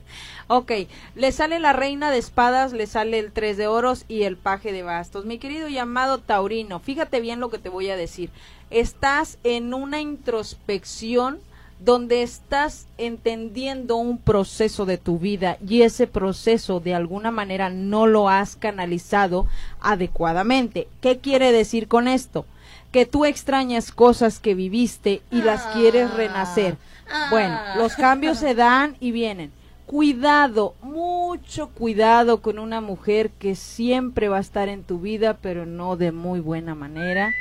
Ok, 0.48 0.72
le 1.16 1.32
sale 1.32 1.58
la 1.58 1.72
reina 1.72 2.10
de 2.10 2.18
espadas, 2.18 2.72
le 2.72 2.86
sale 2.86 3.18
el 3.18 3.32
tres 3.32 3.56
de 3.56 3.66
oros 3.66 4.04
y 4.06 4.22
el 4.22 4.36
paje 4.36 4.72
de 4.72 4.82
bastos. 4.82 5.24
Mi 5.24 5.38
querido 5.38 5.68
llamado 5.68 6.18
Taurino, 6.18 6.78
fíjate 6.78 7.20
bien 7.20 7.40
lo 7.40 7.50
que 7.50 7.58
te 7.58 7.68
voy 7.68 7.90
a 7.90 7.96
decir. 7.96 8.30
Estás 8.70 9.38
en 9.42 9.74
una 9.74 10.00
introspección 10.00 11.40
donde 11.78 12.22
estás 12.22 12.86
entendiendo 12.96 13.96
un 13.96 14.18
proceso 14.18 14.86
de 14.86 14.98
tu 14.98 15.18
vida 15.18 15.58
y 15.66 15.82
ese 15.82 16.06
proceso 16.06 16.80
de 16.80 16.94
alguna 16.94 17.30
manera 17.30 17.68
no 17.68 18.06
lo 18.06 18.28
has 18.28 18.56
canalizado 18.56 19.46
adecuadamente. 19.80 20.88
¿Qué 21.00 21.18
quiere 21.18 21.52
decir 21.52 21.86
con 21.88 22.08
esto? 22.08 22.46
Que 22.92 23.04
tú 23.04 23.24
extrañas 23.24 23.92
cosas 23.92 24.38
que 24.38 24.54
viviste 24.54 25.22
y 25.30 25.42
las 25.42 25.66
quieres 25.74 26.14
renacer. 26.14 26.78
Ah. 27.10 27.28
Bueno, 27.30 27.58
los 27.76 27.94
cambios 27.94 28.38
se 28.38 28.54
dan 28.54 28.96
y 29.00 29.10
vienen. 29.10 29.52
Cuidado, 29.86 30.74
mucho 30.82 31.68
cuidado 31.68 32.42
con 32.42 32.58
una 32.58 32.80
mujer 32.80 33.30
que 33.30 33.54
siempre 33.54 34.28
va 34.28 34.38
a 34.38 34.40
estar 34.40 34.68
en 34.68 34.82
tu 34.82 34.98
vida, 34.98 35.38
pero 35.40 35.64
no 35.64 35.96
de 35.96 36.10
muy 36.10 36.40
buena 36.40 36.74
manera. 36.74 37.32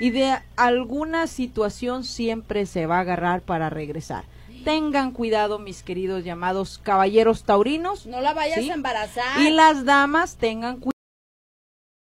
Y 0.00 0.10
de 0.10 0.36
alguna 0.56 1.26
situación 1.26 2.04
siempre 2.04 2.66
se 2.66 2.84
va 2.86 2.98
a 2.98 3.00
agarrar 3.00 3.40
para 3.42 3.70
regresar. 3.70 4.24
tengan 4.64 5.10
cuidado, 5.12 5.58
mis 5.58 5.82
queridos 5.82 6.24
llamados 6.24 6.78
caballeros 6.82 7.44
taurinos. 7.44 8.06
No 8.06 8.22
la 8.22 8.32
vayas 8.32 8.60
¿Sí? 8.60 8.70
a 8.70 8.74
embarazar. 8.74 9.38
Y 9.42 9.50
las 9.50 9.84
damas 9.84 10.36
tengan 10.36 10.80
cu- 10.80 10.90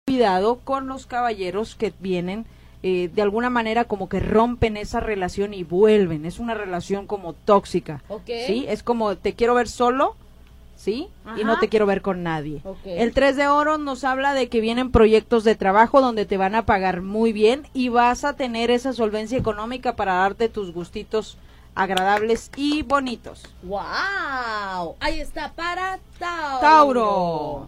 cuidado 0.08 0.60
con 0.64 0.88
los 0.88 1.06
caballeros 1.06 1.76
que 1.76 1.94
vienen 2.00 2.46
eh, 2.84 3.10
de 3.14 3.22
alguna 3.22 3.50
manera 3.50 3.86
como 3.86 4.08
que 4.08 4.20
rompen 4.20 4.78
esa 4.78 5.00
relación 5.00 5.54
y 5.54 5.64
vuelven. 5.64 6.26
Es 6.26 6.40
una 6.40 6.54
relación 6.54 7.08
como 7.08 7.34
tóxica. 7.34 8.04
¿Sí? 8.26 8.66
Es 8.68 8.84
como 8.84 9.16
te 9.18 9.34
quiero 9.34 9.56
ver 9.56 9.68
solo, 9.68 10.16
¿sí? 10.76 11.08
Y 11.38 11.44
no 11.44 11.60
te 11.60 11.70
quiero 11.70 11.86
ver 11.86 12.02
con 12.02 12.24
nadie. 12.24 12.62
El 12.86 13.14
3 13.14 13.36
de 13.36 13.48
oro 13.48 13.78
nos 13.78 14.04
habla 14.04 14.34
de 14.34 14.48
que 14.48 14.62
vienen 14.62 14.92
proyectos 14.92 15.44
de 15.44 15.56
trabajo 15.56 16.02
donde 16.02 16.26
te 16.26 16.38
van 16.38 16.56
a 16.56 16.66
pagar 16.66 17.02
muy 17.02 17.34
bien 17.34 17.68
y 17.74 17.90
vas 17.90 18.24
a 18.24 18.34
tener 18.34 18.70
esa 18.72 18.94
solvencia 18.94 19.38
económica 19.38 19.96
para 19.96 20.14
darte 20.14 20.50
tus 20.50 20.72
gustitos 20.72 21.38
agradables 21.74 22.52
y 22.56 22.82
bonitos. 22.84 23.44
¡Wow! 23.64 24.96
Ahí 25.00 25.20
está 25.20 25.52
para 25.54 26.00
Tauro. 26.20 26.60
Tauro. 26.62 27.68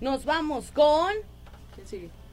Nos 0.00 0.24
vamos 0.24 0.70
con 0.72 1.12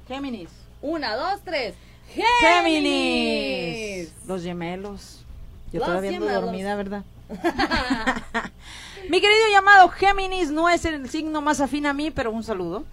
Géminis. 0.08 0.50
una, 0.82 1.16
dos, 1.16 1.42
tres. 1.44 1.76
Géminis. 2.14 4.12
Los 4.28 4.44
gemelos. 4.44 5.24
Yo 5.72 5.80
Los 5.80 5.88
todavía 5.88 6.18
ando 6.18 6.42
dormida, 6.42 6.76
¿verdad? 6.76 7.04
Mi 9.10 9.22
querido 9.22 9.48
llamado 9.52 9.90
Géminis 9.90 10.52
no 10.52 10.70
es 10.70 10.86
el 10.86 11.10
signo 11.10 11.42
más 11.42 11.62
afín 11.62 11.86
a 11.86 11.94
mí, 11.94 12.12
pero 12.12 12.32
un 12.32 12.44
saludo. 12.44 12.84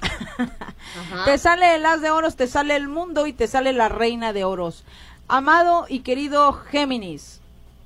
Ajá. 0.00 1.24
Te 1.24 1.38
sale 1.38 1.76
el 1.76 1.86
as 1.86 2.00
de 2.00 2.10
oros, 2.10 2.36
te 2.36 2.46
sale 2.46 2.76
el 2.76 2.88
mundo 2.88 3.26
y 3.26 3.32
te 3.32 3.46
sale 3.46 3.72
la 3.72 3.88
reina 3.88 4.32
de 4.32 4.44
oros. 4.44 4.84
Amado 5.28 5.86
y 5.88 6.00
querido 6.00 6.52
Géminis, 6.52 7.40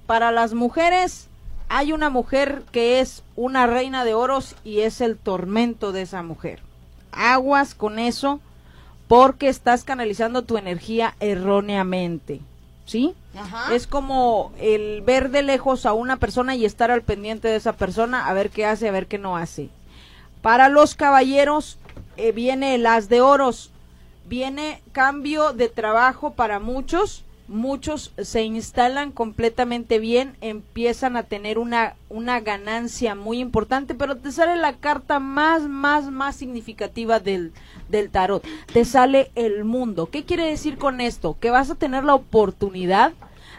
para 0.06 0.32
las 0.32 0.54
mujeres 0.54 1.28
hay 1.68 1.92
una 1.92 2.10
mujer 2.10 2.62
que 2.72 3.00
es 3.00 3.22
una 3.34 3.66
reina 3.66 4.04
de 4.04 4.14
oros 4.14 4.56
y 4.64 4.80
es 4.80 5.00
el 5.00 5.16
tormento 5.16 5.92
de 5.92 6.02
esa 6.02 6.22
mujer. 6.22 6.62
Aguas 7.12 7.74
con 7.74 7.98
eso 7.98 8.40
porque 9.08 9.48
estás 9.48 9.84
canalizando 9.84 10.42
tu 10.42 10.56
energía 10.56 11.14
erróneamente. 11.20 12.40
¿Sí? 12.86 13.14
Ajá. 13.36 13.74
Es 13.74 13.88
como 13.88 14.52
el 14.60 15.02
ver 15.02 15.30
de 15.30 15.42
lejos 15.42 15.86
a 15.86 15.92
una 15.92 16.18
persona 16.18 16.54
y 16.54 16.64
estar 16.64 16.92
al 16.92 17.02
pendiente 17.02 17.48
de 17.48 17.56
esa 17.56 17.72
persona, 17.72 18.28
a 18.28 18.32
ver 18.32 18.50
qué 18.50 18.64
hace, 18.64 18.88
a 18.88 18.92
ver 18.92 19.08
qué 19.08 19.18
no 19.18 19.36
hace. 19.36 19.70
Para 20.40 20.68
los 20.68 20.94
caballeros 20.94 21.78
eh, 22.16 22.30
viene 22.30 22.76
el 22.76 22.86
as 22.86 23.08
de 23.08 23.20
oros, 23.20 23.72
viene 24.28 24.82
cambio 24.92 25.52
de 25.52 25.68
trabajo 25.68 26.34
para 26.34 26.60
muchos, 26.60 27.24
muchos 27.48 28.12
se 28.18 28.42
instalan 28.42 29.12
completamente 29.12 29.98
bien, 29.98 30.36
empiezan 30.40 31.16
a 31.16 31.22
tener 31.22 31.58
una, 31.58 31.94
una 32.08 32.40
ganancia 32.40 33.14
muy 33.14 33.38
importante, 33.38 33.94
pero 33.94 34.16
te 34.16 34.32
sale 34.32 34.56
la 34.56 34.74
carta 34.74 35.20
más, 35.20 35.62
más, 35.68 36.10
más 36.10 36.36
significativa 36.36 37.20
del, 37.20 37.52
del 37.88 38.10
tarot, 38.10 38.44
te 38.72 38.84
sale 38.84 39.30
el 39.34 39.64
mundo. 39.64 40.06
¿Qué 40.06 40.24
quiere 40.24 40.46
decir 40.46 40.76
con 40.78 41.00
esto? 41.00 41.36
Que 41.40 41.50
vas 41.50 41.70
a 41.70 41.74
tener 41.76 42.04
la 42.04 42.14
oportunidad 42.14 43.12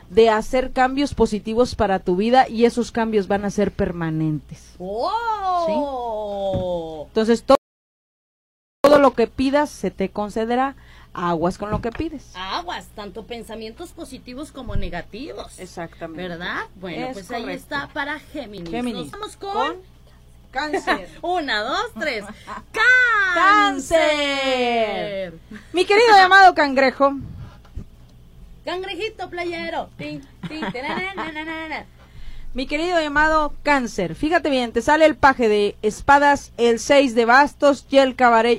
de 0.10 0.30
hacer 0.30 0.72
cambios 0.72 1.14
positivos 1.14 1.76
para 1.76 2.00
tu 2.00 2.16
vida 2.16 2.48
y 2.48 2.66
esos 2.66 2.92
cambios 2.92 3.28
van 3.28 3.44
a 3.46 3.50
ser 3.50 3.72
permanentes. 3.72 4.76
¡Oh! 5.68 7.06
Entonces, 7.10 7.44
to- 7.44 7.56
todo 8.82 9.00
lo 9.00 9.14
que 9.14 9.28
pidas 9.28 9.70
se 9.70 9.92
te 9.92 10.10
concederá. 10.10 10.76
Aguas 11.20 11.58
con 11.58 11.72
lo 11.72 11.82
que 11.82 11.92
pides. 11.92 12.30
Aguas, 12.36 12.86
tanto 12.96 13.26
pensamientos 13.26 13.90
positivos 13.92 14.52
como 14.52 14.76
negativos. 14.76 15.58
Exactamente. 15.58 16.28
¿Verdad? 16.28 16.66
Bueno, 16.76 17.08
Es 17.08 17.14
pues 17.14 17.32
ahí 17.32 17.42
correcto. 17.42 17.64
está 17.64 17.88
para 17.88 18.20
Géminis. 18.20 18.70
Géminis. 18.70 19.06
Nos 19.06 19.12
vamos 19.12 19.36
con... 19.36 19.52
Con 19.52 19.76
cáncer. 20.52 21.10
Una, 21.24 21.64
dos, 21.64 21.88
tres. 22.00 22.24
¡Cáncer! 23.34 25.34
Mi 25.74 25.86
querido 25.86 26.16
llamado 26.16 26.54
cangrejo, 26.54 27.14
Cangrejito 28.64 29.30
playero. 29.30 29.90
Tin, 29.98 30.22
tin, 30.48 30.62
tananana. 30.72 31.86
mi 32.54 32.68
querido 32.68 33.00
llamado 33.00 33.54
cáncer, 33.64 34.14
fíjate 34.14 34.50
bien, 34.50 34.74
te 34.74 34.82
sale 34.82 35.06
el 35.06 35.16
paje 35.16 35.48
de 35.48 35.78
espadas, 35.82 36.52
el 36.58 36.80
6 36.80 37.16
de 37.16 37.26
bastos 37.26 37.86
y 37.90 37.98
el, 37.98 38.16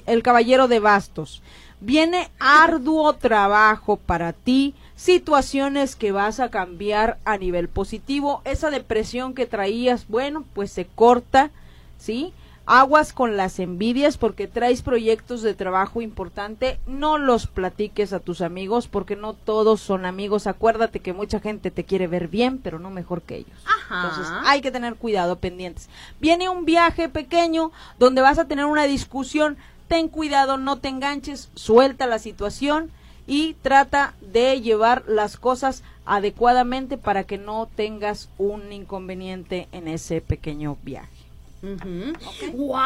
el 0.06 0.22
caballero 0.22 0.66
de 0.66 0.80
bastos. 0.80 1.42
Viene 1.80 2.30
arduo 2.40 3.12
trabajo 3.14 3.96
para 3.96 4.32
ti, 4.32 4.74
situaciones 4.96 5.94
que 5.94 6.10
vas 6.10 6.40
a 6.40 6.50
cambiar 6.50 7.18
a 7.24 7.36
nivel 7.36 7.68
positivo, 7.68 8.42
esa 8.44 8.70
depresión 8.70 9.32
que 9.32 9.46
traías, 9.46 10.08
bueno, 10.08 10.44
pues 10.54 10.72
se 10.72 10.86
corta, 10.86 11.50
¿sí? 11.96 12.32
Aguas 12.66 13.14
con 13.14 13.38
las 13.38 13.60
envidias 13.60 14.18
porque 14.18 14.46
traes 14.46 14.82
proyectos 14.82 15.40
de 15.40 15.54
trabajo 15.54 16.02
importante, 16.02 16.78
no 16.86 17.16
los 17.16 17.46
platiques 17.46 18.12
a 18.12 18.20
tus 18.20 18.42
amigos 18.42 18.88
porque 18.88 19.16
no 19.16 19.32
todos 19.32 19.80
son 19.80 20.04
amigos, 20.04 20.46
acuérdate 20.46 21.00
que 21.00 21.14
mucha 21.14 21.40
gente 21.40 21.70
te 21.70 21.84
quiere 21.84 22.08
ver 22.08 22.28
bien, 22.28 22.58
pero 22.58 22.78
no 22.78 22.90
mejor 22.90 23.22
que 23.22 23.36
ellos. 23.36 23.64
Ajá. 23.64 24.02
Entonces 24.02 24.32
hay 24.44 24.60
que 24.60 24.70
tener 24.70 24.96
cuidado 24.96 25.36
pendientes. 25.36 25.88
Viene 26.20 26.50
un 26.50 26.66
viaje 26.66 27.08
pequeño 27.08 27.72
donde 27.98 28.20
vas 28.20 28.38
a 28.38 28.46
tener 28.46 28.66
una 28.66 28.84
discusión. 28.84 29.56
Ten 29.88 30.08
cuidado, 30.08 30.58
no 30.58 30.78
te 30.78 30.88
enganches, 30.88 31.50
suelta 31.54 32.06
la 32.06 32.18
situación 32.18 32.90
y 33.26 33.54
trata 33.54 34.14
de 34.20 34.60
llevar 34.60 35.04
las 35.06 35.36
cosas 35.36 35.82
adecuadamente 36.04 36.96
para 36.96 37.24
que 37.24 37.38
no 37.38 37.68
tengas 37.74 38.28
un 38.38 38.72
inconveniente 38.72 39.68
en 39.72 39.88
ese 39.88 40.20
pequeño 40.20 40.76
viaje. 40.82 41.08
Ujú. 41.62 42.12
¡Wow! 42.54 42.78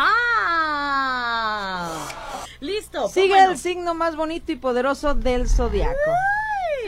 Listo. 2.61 3.09
Sigue 3.09 3.29
bueno. 3.29 3.51
el 3.53 3.59
signo 3.59 3.95
más 3.95 4.17
bonito 4.17 4.51
y 4.51 4.57
poderoso 4.57 5.15
del 5.15 5.49
zodiaco. 5.49 5.95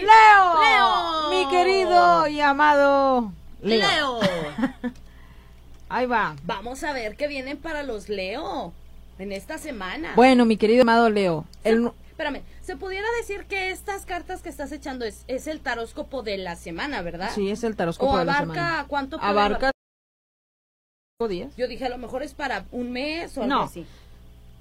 Leo. 0.00 0.60
Leo. 0.60 1.30
Mi 1.30 1.50
querido 1.50 2.26
y 2.26 2.40
amado 2.40 3.32
Leo. 3.62 3.88
Leo. 3.88 4.20
Ahí 5.88 6.06
va. 6.06 6.34
Vamos 6.44 6.82
a 6.84 6.92
ver 6.92 7.16
qué 7.16 7.28
vienen 7.28 7.58
para 7.58 7.82
los 7.82 8.08
Leo 8.08 8.72
en 9.18 9.32
esta 9.32 9.58
semana. 9.58 10.12
Bueno, 10.16 10.44
mi 10.44 10.56
querido 10.56 10.82
amado 10.82 11.10
Leo. 11.10 11.44
El, 11.62 11.90
Espérame, 12.10 12.42
se 12.60 12.76
pudiera 12.76 13.06
decir 13.20 13.44
que 13.46 13.70
estas 13.70 14.06
cartas 14.06 14.40
que 14.40 14.48
estás 14.48 14.70
echando 14.72 15.04
es, 15.04 15.24
es 15.26 15.46
el 15.48 15.60
taróscopo 15.60 16.22
de 16.22 16.38
la 16.38 16.54
semana, 16.56 17.02
¿verdad? 17.02 17.30
Sí, 17.34 17.50
es 17.50 17.64
el 17.64 17.74
taróscopo 17.76 18.16
de 18.18 18.24
la 18.24 18.32
abarca 18.34 18.54
semana. 18.54 18.84
cuánto 18.88 19.18
puede 19.18 19.30
Abarca 19.30 19.70
cinco 21.18 21.28
días. 21.28 21.56
Yo 21.56 21.66
dije, 21.68 21.84
a 21.86 21.88
lo 21.88 21.98
mejor 21.98 22.22
es 22.22 22.34
para 22.34 22.66
un 22.70 22.92
mes 22.92 23.36
o 23.36 23.42
algo 23.42 23.54
No. 23.54 23.62
así. 23.62 23.84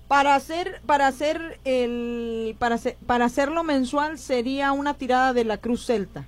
Para 0.08 0.36
hacer 0.36 0.82
para 0.86 1.08
hacer 1.08 1.60
el 1.64 2.56
para 2.60 2.76
hacer, 2.76 2.98
para 3.08 3.26
hacerlo 3.26 3.64
mensual 3.64 4.18
sería 4.20 4.72
una 4.72 4.96
tirada 4.96 5.34
de 5.34 5.44
la 5.46 5.58
Cruz 5.58 5.86
Celta. 5.86 6.26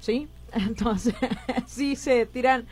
¿Sí? 0.00 0.28
Entonces, 0.52 1.14
sí 1.66 1.96
se 1.96 2.26
tiran 2.26 2.66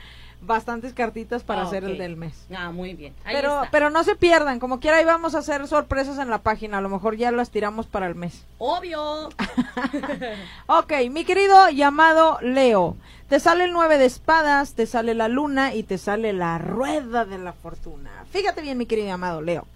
bastantes 0.44 0.92
cartitas 0.92 1.42
para 1.44 1.62
Ah, 1.62 1.64
hacer 1.64 1.84
el 1.84 1.98
del 1.98 2.16
mes. 2.16 2.46
Ah, 2.54 2.70
muy 2.70 2.94
bien. 2.94 3.14
Ahí 3.24 3.34
Pero 3.36 3.58
está. 3.60 3.70
pero 3.70 3.90
no 3.90 4.02
se 4.04 4.16
pierdan, 4.16 4.58
como 4.60 4.80
quiera 4.80 4.96
ahí 4.98 5.04
vamos 5.04 5.34
a 5.34 5.38
hacer 5.38 5.66
sorpresas 5.68 6.18
en 6.18 6.28
la 6.30 6.38
página, 6.38 6.78
a 6.78 6.80
lo 6.80 6.88
mejor 6.88 7.16
ya 7.16 7.30
las 7.32 7.50
tiramos 7.50 7.86
para 7.86 8.06
el 8.06 8.14
mes. 8.14 8.44
Obvio. 8.58 9.28
Ok, 10.66 10.92
mi 11.10 11.24
querido 11.24 11.68
llamado 11.70 12.38
Leo, 12.40 12.96
te 13.28 13.40
sale 13.40 13.64
el 13.64 13.72
9 13.72 13.98
de 13.98 14.04
espadas, 14.06 14.74
te 14.74 14.86
sale 14.86 15.14
la 15.14 15.28
luna 15.28 15.74
y 15.74 15.82
te 15.82 15.98
sale 15.98 16.32
la 16.32 16.58
rueda 16.58 17.24
de 17.24 17.38
la 17.38 17.52
fortuna. 17.52 18.10
Fíjate 18.30 18.62
bien, 18.62 18.78
mi 18.78 18.86
querido 18.86 19.08
llamado 19.08 19.42
Leo. 19.42 19.66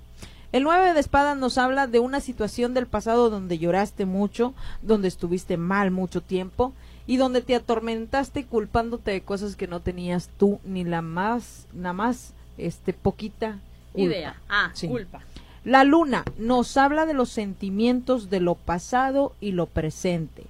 El 0.52 0.62
9 0.62 0.94
de 0.94 1.00
espadas 1.00 1.36
nos 1.36 1.58
habla 1.58 1.86
de 1.86 1.98
una 1.98 2.20
situación 2.20 2.72
del 2.72 2.86
pasado 2.86 3.30
donde 3.30 3.58
lloraste 3.58 4.06
mucho, 4.06 4.54
donde 4.80 5.08
estuviste 5.08 5.56
mal 5.56 5.90
mucho 5.90 6.20
tiempo 6.22 6.72
y 7.06 7.16
donde 7.18 7.40
te 7.42 7.54
atormentaste 7.54 8.44
culpándote 8.44 9.10
de 9.12 9.20
cosas 9.20 9.56
que 9.56 9.66
no 9.68 9.80
tenías 9.80 10.28
tú 10.38 10.58
ni 10.64 10.84
la 10.84 11.02
más, 11.02 11.66
nada 11.72 11.92
más, 11.92 12.32
este, 12.58 12.92
poquita 12.92 13.58
culpa. 13.92 14.14
Idea. 14.16 14.40
Ah, 14.48 14.70
Sí. 14.74 14.88
culpa. 14.88 15.20
La 15.64 15.82
luna 15.84 16.24
nos 16.38 16.76
habla 16.76 17.06
de 17.06 17.14
los 17.14 17.28
sentimientos 17.30 18.30
de 18.30 18.40
lo 18.40 18.54
pasado 18.54 19.34
y 19.40 19.52
lo 19.52 19.66
presente. 19.66 20.44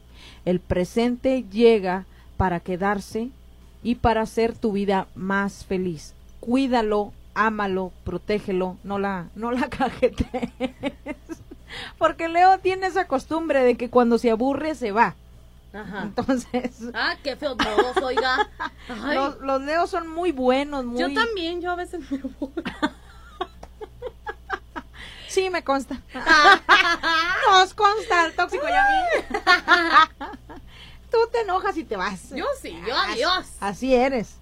El 0.44 0.60
presente 0.60 1.44
llega 1.50 2.04
para 2.36 2.60
quedarse 2.60 3.30
y 3.82 3.94
para 3.96 4.22
hacer 4.22 4.54
tu 4.56 4.72
vida 4.72 5.06
más 5.14 5.64
feliz. 5.64 6.12
Cuídalo, 6.40 7.12
ámalo, 7.34 7.92
protégelo, 8.04 8.76
no 8.84 8.98
la, 8.98 9.28
no 9.34 9.52
la 9.52 9.68
cajetees. 9.70 10.50
Porque 11.98 12.28
Leo 12.28 12.58
tiene 12.58 12.86
esa 12.86 13.06
costumbre 13.06 13.62
de 13.62 13.76
que 13.76 13.90
cuando 13.90 14.18
se 14.18 14.30
aburre 14.30 14.74
se 14.74 14.92
va. 14.92 15.14
Ajá. 15.76 16.02
Entonces, 16.02 16.78
Ah, 16.94 17.16
qué 17.22 17.36
feos 17.36 17.56
modos, 17.56 17.96
oiga. 18.02 18.48
Los, 19.14 19.38
los 19.40 19.62
Leos 19.62 19.90
son 19.90 20.08
muy 20.08 20.32
buenos, 20.32 20.84
muy... 20.84 21.00
yo 21.00 21.12
también, 21.12 21.60
yo 21.60 21.70
a 21.72 21.76
veces 21.76 22.10
me 22.10 22.18
voy. 22.18 22.52
Sí, 25.28 25.50
me 25.50 25.62
consta. 25.62 26.00
Nos 27.50 27.74
consta 27.74 28.24
el 28.24 28.34
tóxico 28.34 28.64
y 28.66 28.72
a 28.72 28.84
mí. 28.84 30.24
tú 31.10 31.18
te 31.30 31.42
enojas 31.42 31.76
y 31.76 31.84
te 31.84 31.94
vas. 31.94 32.30
Yo 32.30 32.46
sí, 32.58 32.80
yo 32.88 32.96
adiós. 32.96 33.46
Así 33.60 33.94
eres. 33.94 34.38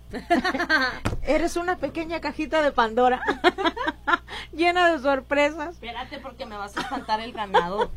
eres 1.23 1.57
una 1.57 1.79
pequeña 1.79 2.21
cajita 2.21 2.63
de 2.63 2.71
Pandora 2.71 3.21
llena 4.55 4.93
de 4.93 4.99
sorpresas. 5.01 5.75
Espérate 5.75 6.19
porque 6.19 6.47
me 6.47 6.57
vas 6.57 6.77
a 6.77 6.83
espantar 6.83 7.21
el 7.21 7.33
ganado. 7.33 7.91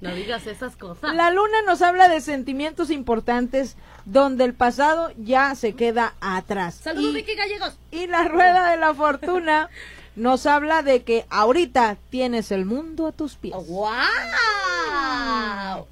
No 0.00 0.14
digas 0.14 0.46
esas 0.46 0.76
cosas. 0.76 1.14
La 1.14 1.30
luna 1.30 1.62
nos 1.66 1.82
habla 1.82 2.08
de 2.08 2.20
sentimientos 2.22 2.90
importantes 2.90 3.76
donde 4.06 4.44
el 4.44 4.54
pasado 4.54 5.12
ya 5.18 5.54
se 5.54 5.74
queda 5.74 6.14
atrás. 6.20 6.76
Saludos, 6.76 7.10
y, 7.10 7.14
Vicky 7.16 7.34
Gallegos. 7.34 7.76
y 7.90 8.06
la 8.06 8.24
rueda 8.24 8.70
de 8.70 8.78
la 8.78 8.94
fortuna 8.94 9.68
nos 10.16 10.46
habla 10.46 10.82
de 10.82 11.02
que 11.02 11.26
ahorita 11.28 11.98
tienes 12.08 12.50
el 12.50 12.64
mundo 12.64 13.06
a 13.08 13.12
tus 13.12 13.36
pies. 13.36 13.54
¡Wow! 13.54 13.90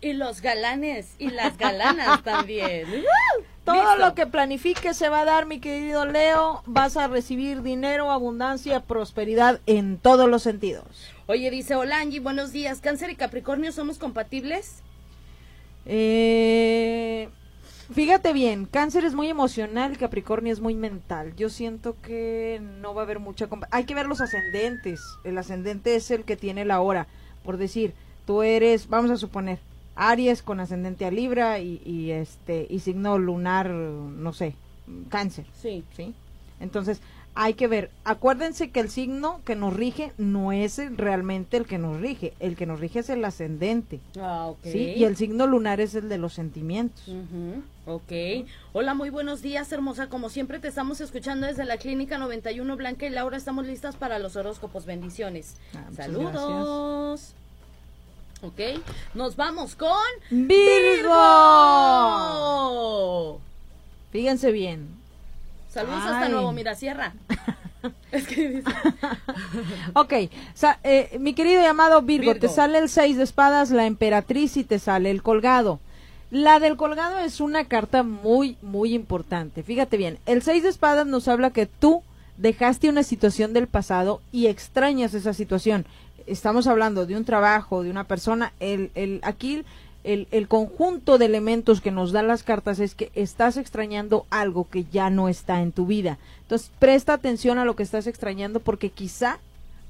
Y 0.01 0.15
los 0.15 0.41
galanes 0.41 1.15
y 1.19 1.31
las 1.31 1.59
galanas 1.59 2.23
también. 2.25 2.87
Todo 3.65 3.77
Listo. 3.77 3.97
lo 3.99 4.15
que 4.15 4.27
planifiques 4.27 4.97
se 4.97 5.11
va 5.11 5.21
a 5.21 5.25
dar, 5.27 5.45
mi 5.47 5.61
querido 5.61 6.07
Leo. 6.07 6.63
Vas 6.67 6.97
a 6.97 7.09
recibir 7.09 7.63
dinero, 7.63 8.11
abundancia, 8.11 8.81
prosperidad 8.81 9.61
en 9.67 9.99
todos 9.99 10.29
los 10.29 10.43
sentidos. 10.43 10.85
Oye, 11.31 11.51
dice 11.51 11.75
Olangi, 11.75 12.21
buenos 12.21 12.53
días. 12.53 12.81
¿Cáncer 12.81 13.11
y 13.11 13.15
Capricornio 13.15 13.71
somos 13.71 13.99
compatibles? 13.99 14.77
Eh, 15.85 17.29
fíjate 17.93 18.33
bien, 18.33 18.65
cáncer 18.65 19.05
es 19.05 19.15
muy 19.15 19.29
emocional, 19.29 19.99
Capricornio 19.99 20.55
es 20.55 20.61
muy 20.61 20.75
mental. 20.75 21.37
Yo 21.37 21.51
siento 21.51 21.97
que 22.01 22.63
no 22.81 22.95
va 22.95 23.03
a 23.03 23.05
haber 23.05 23.19
mucha... 23.19 23.47
Hay 23.71 23.85
que 23.85 23.95
ver 23.95 24.07
los 24.07 24.23
ascendentes. 24.23 25.03
El 25.23 25.37
ascendente 25.37 25.97
es 25.97 26.11
el 26.11 26.25
que 26.25 26.39
tiene 26.39 26.65
la 26.65 26.81
hora. 26.81 27.07
Por 27.45 27.59
decir, 27.59 27.93
tú 28.27 28.43
eres, 28.43 28.89
vamos 28.89 29.11
a 29.11 29.19
suponer, 29.19 29.59
Aries 29.97 30.43
con 30.43 30.61
ascendente 30.61 31.05
a 31.05 31.11
Libra 31.11 31.59
y, 31.59 31.83
y 31.85 32.11
este 32.11 32.67
y 32.71 32.79
signo 32.79 33.19
lunar, 33.19 33.69
no 33.69 34.33
sé, 34.33 34.55
cáncer. 35.11 35.45
Sí. 35.61 35.85
¿sí? 35.95 36.15
Entonces, 36.59 37.03
hay 37.41 37.55
que 37.55 37.69
ver, 37.69 37.93
acuérdense 38.03 38.71
que 38.73 38.81
el 38.81 38.91
signo 38.91 39.41
que 39.45 39.55
nos 39.55 39.73
rige 39.73 40.13
no 40.19 40.51
es 40.51 40.81
realmente 40.97 41.57
el 41.57 41.67
que 41.67 41.79
nos 41.79 42.01
rige, 42.01 42.35
el 42.41 42.57
que 42.57 42.67
nos 42.67 42.81
rige 42.81 42.99
es 42.99 43.11
el 43.11 43.25
ascendente, 43.25 44.01
Ah, 44.21 44.47
ok. 44.49 44.59
¿sí? 44.65 44.95
Y 44.97 45.05
el 45.05 45.17
signo 45.17 45.47
lunar 45.47 45.81
es 45.81 45.95
el 45.95 46.09
de 46.09 46.19
los 46.19 46.33
sentimientos. 46.35 47.07
Ujú, 47.07 47.63
Ok. 47.87 48.13
Hola, 48.73 48.95
muy 48.95 49.09
buenos 49.11 49.41
días, 49.41 49.71
hermosa. 49.71 50.09
Como 50.09 50.31
siempre, 50.31 50.59
te 50.59 50.67
estamos 50.69 51.01
escuchando 51.01 51.47
desde 51.47 51.65
la 51.65 51.79
Clínica 51.79 52.19
91 52.19 52.77
Blanca 52.77 53.07
y 53.07 53.11
Laura. 53.11 53.37
Estamos 53.37 53.65
listas 53.67 53.95
para 53.95 54.19
los 54.19 54.35
horóscopos. 54.35 54.85
Bendiciones. 54.85 55.55
Ah, 55.75 55.85
Saludos. 55.97 57.35
Ok. 58.43 58.61
Nos 59.15 59.37
vamos 59.37 59.75
con. 59.77 59.89
¡Virgo! 61.69 63.41
Fíjense 64.11 64.53
bien. 64.53 64.98
Saludos 65.87 66.03
hasta. 66.05 66.29
Nuevo 66.29 66.53
Mirasierra. 66.53 67.15
es 68.13 68.27
que 68.27 68.49
dice. 68.49 68.71
Ok, 69.95 70.13
sa- 70.55 70.79
eh, 70.83 71.17
mi 71.21 71.35
querido 71.35 71.63
llamado 71.63 72.03
Virgo, 72.03 72.33
Virgo. 72.33 72.41
te 72.41 72.49
sale 72.49 72.79
el 72.79 72.89
seis 72.89 73.17
de 73.17 73.23
espadas, 73.25 73.71
la 73.71 73.87
emperatriz 73.87 74.57
y 74.57 74.65
te 74.65 74.79
sale 74.79 75.11
el 75.11 75.23
colgado. 75.23 75.81
La 76.31 76.61
del 76.61 76.77
colgado 76.77 77.19
es 77.21 77.41
una 77.41 77.65
carta 77.65 78.03
muy, 78.03 78.59
muy 78.61 78.93
importante. 78.93 79.63
Fíjate 79.63 79.97
bien, 79.97 80.19
el 80.27 80.43
seis 80.43 80.63
de 80.63 80.69
espadas 80.69 81.07
nos 81.07 81.27
habla 81.29 81.51
que 81.51 81.67
tú 81.67 82.03
dejaste 82.37 82.89
una 82.89 83.03
situación 83.03 83.53
del 83.53 83.67
pasado 83.67 84.21
y 84.33 84.47
extrañas 84.47 85.15
esa 85.15 85.33
situación. 85.33 85.87
Estamos 86.27 86.67
hablando 86.67 87.07
de 87.07 87.17
un 87.17 87.25
trabajo, 87.25 87.83
de 87.83 87.91
una 87.91 88.05
persona. 88.05 88.53
El, 88.61 88.91
el, 88.95 89.21
aquí 89.23 89.65
el, 90.05 90.29
el 90.31 90.49
conjunto 90.49 91.19
de 91.19 91.27
elementos 91.27 91.81
que 91.81 91.91
nos 91.91 92.13
dan 92.13 92.29
las 92.29 92.43
cartas 92.43 92.81
es 92.81 92.95
que 92.95 93.11
estás 93.15 93.57
extrañando 93.57 94.27
algo 94.31 94.69
que 94.69 94.85
ya 94.85 95.11
no 95.11 95.29
está 95.29 95.61
en 95.63 95.73
tu 95.73 95.87
vida. 95.87 96.19
Entonces, 96.43 96.71
presta 96.79 97.15
atención 97.15 97.59
a 97.59 97.65
lo 97.65 97.77
que 97.77 97.83
estás 97.83 98.07
extrañando 98.07 98.61
porque 98.61 98.91
quizá 98.91 99.39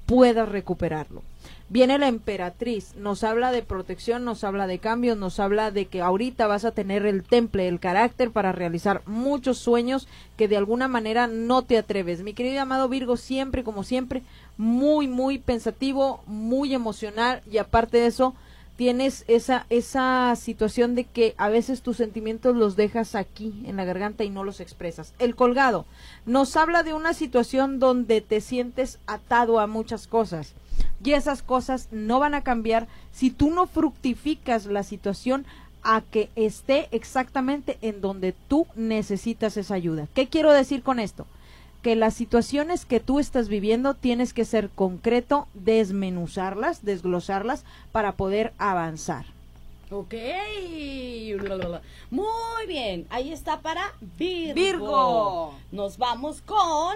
puedas 0.07 0.49
recuperarlo. 0.49 1.23
Viene 1.71 1.99
la 1.99 2.09
emperatriz, 2.09 2.95
nos 2.97 3.23
habla 3.25 3.53
de 3.53 3.63
protección, 3.63 4.25
nos 4.25 4.43
habla 4.43 4.67
de 4.67 4.79
cambios, 4.79 5.19
nos 5.19 5.39
habla 5.39 5.71
de 5.71 5.85
que 5.85 6.01
ahorita 6.01 6.47
vas 6.47 6.65
a 6.65 6.71
tener 6.71 7.05
el 7.05 7.23
temple, 7.23 7.69
el 7.69 7.79
carácter 7.79 8.31
para 8.31 8.53
realizar 8.53 9.03
muchos 9.05 9.59
sueños 9.59 10.09
que 10.39 10.49
de 10.49 10.57
alguna 10.57 10.89
manera 10.89 11.27
no 11.27 11.61
te 11.61 11.77
atreves. 11.77 12.23
Mi 12.23 12.33
querido 12.33 12.63
amado 12.63 12.89
Virgo, 12.89 13.19
siempre 13.19 13.65
como 13.65 13.85
siempre, 13.85 14.23
muy, 14.57 15.09
muy 15.09 15.39
pensativo, 15.39 16.23
muy 16.27 16.73
emocional 16.73 17.43
y 17.51 17.59
aparte 17.59 17.99
de 17.99 18.07
eso, 18.07 18.35
tienes 18.79 19.25
esa, 19.27 19.67
esa 19.71 20.33
situación 20.37 20.95
de 20.95 21.03
que 21.03 21.35
a 21.37 21.49
veces 21.49 21.83
tus 21.83 21.97
sentimientos 21.97 22.55
los 22.55 22.77
dejas 22.77 23.17
aquí 23.17 23.65
en 23.67 23.75
la 23.77 23.85
garganta 23.85 24.23
y 24.23 24.31
no 24.31 24.45
los 24.45 24.61
expresas. 24.61 25.15
El 25.19 25.35
colgado 25.35 25.85
nos 26.27 26.57
habla 26.57 26.85
de 26.85 26.95
una 26.95 27.13
situación 27.13 27.81
donde 27.81 28.21
te 28.21 28.41
sientes 28.41 29.01
atado 29.09 29.59
a 29.59 29.67
muchas 29.67 30.07
cosas 30.07 30.55
y 31.03 31.15
esas 31.15 31.43
cosas 31.43 31.89
no 31.91 32.21
van 32.21 32.35
a 32.35 32.45
cambiar 32.45 32.87
si 33.11 33.33
tú 33.33 33.51
no 33.51 33.67
fructificas 33.67 34.67
la 34.67 34.85
situación 34.85 35.45
a 35.83 36.01
que 36.01 36.31
esté 36.37 36.87
exactamente 36.93 37.79
en 37.83 38.01
donde 38.01 38.33
tú 38.47 38.69
necesitas 38.77 39.57
esa 39.57 39.75
ayuda. 39.75 40.07
¿Qué 40.15 40.29
quiero 40.29 40.53
decir 40.53 40.85
con 40.85 41.01
esto? 41.01 41.27
Que 41.89 41.97
las 41.97 42.13
situaciones 42.13 42.85
que 42.85 43.01
tú 43.01 43.19
estás 43.19 43.49
viviendo 43.49 43.95
tienes 43.95 44.35
que 44.35 44.45
ser 44.45 44.69
concreto, 44.69 45.49
desmenuzarlas, 45.55 46.85
desglosarlas 46.85 47.65
para 47.93 48.13
poder 48.13 48.53
avanzar. 48.59 49.25
Ok. 49.91 50.13
Muy 52.11 52.67
bien. 52.67 53.07
Ahí 53.09 53.33
está 53.33 53.63
para 53.63 53.95
Virgo. 54.19 54.55
Virgo. 54.55 55.55
Nos 55.73 55.97
vamos 55.97 56.43
con 56.43 56.95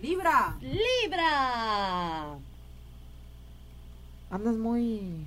Libra. 0.00 0.56
Libra. 0.60 2.36
Andas 4.30 4.54
muy... 4.54 5.26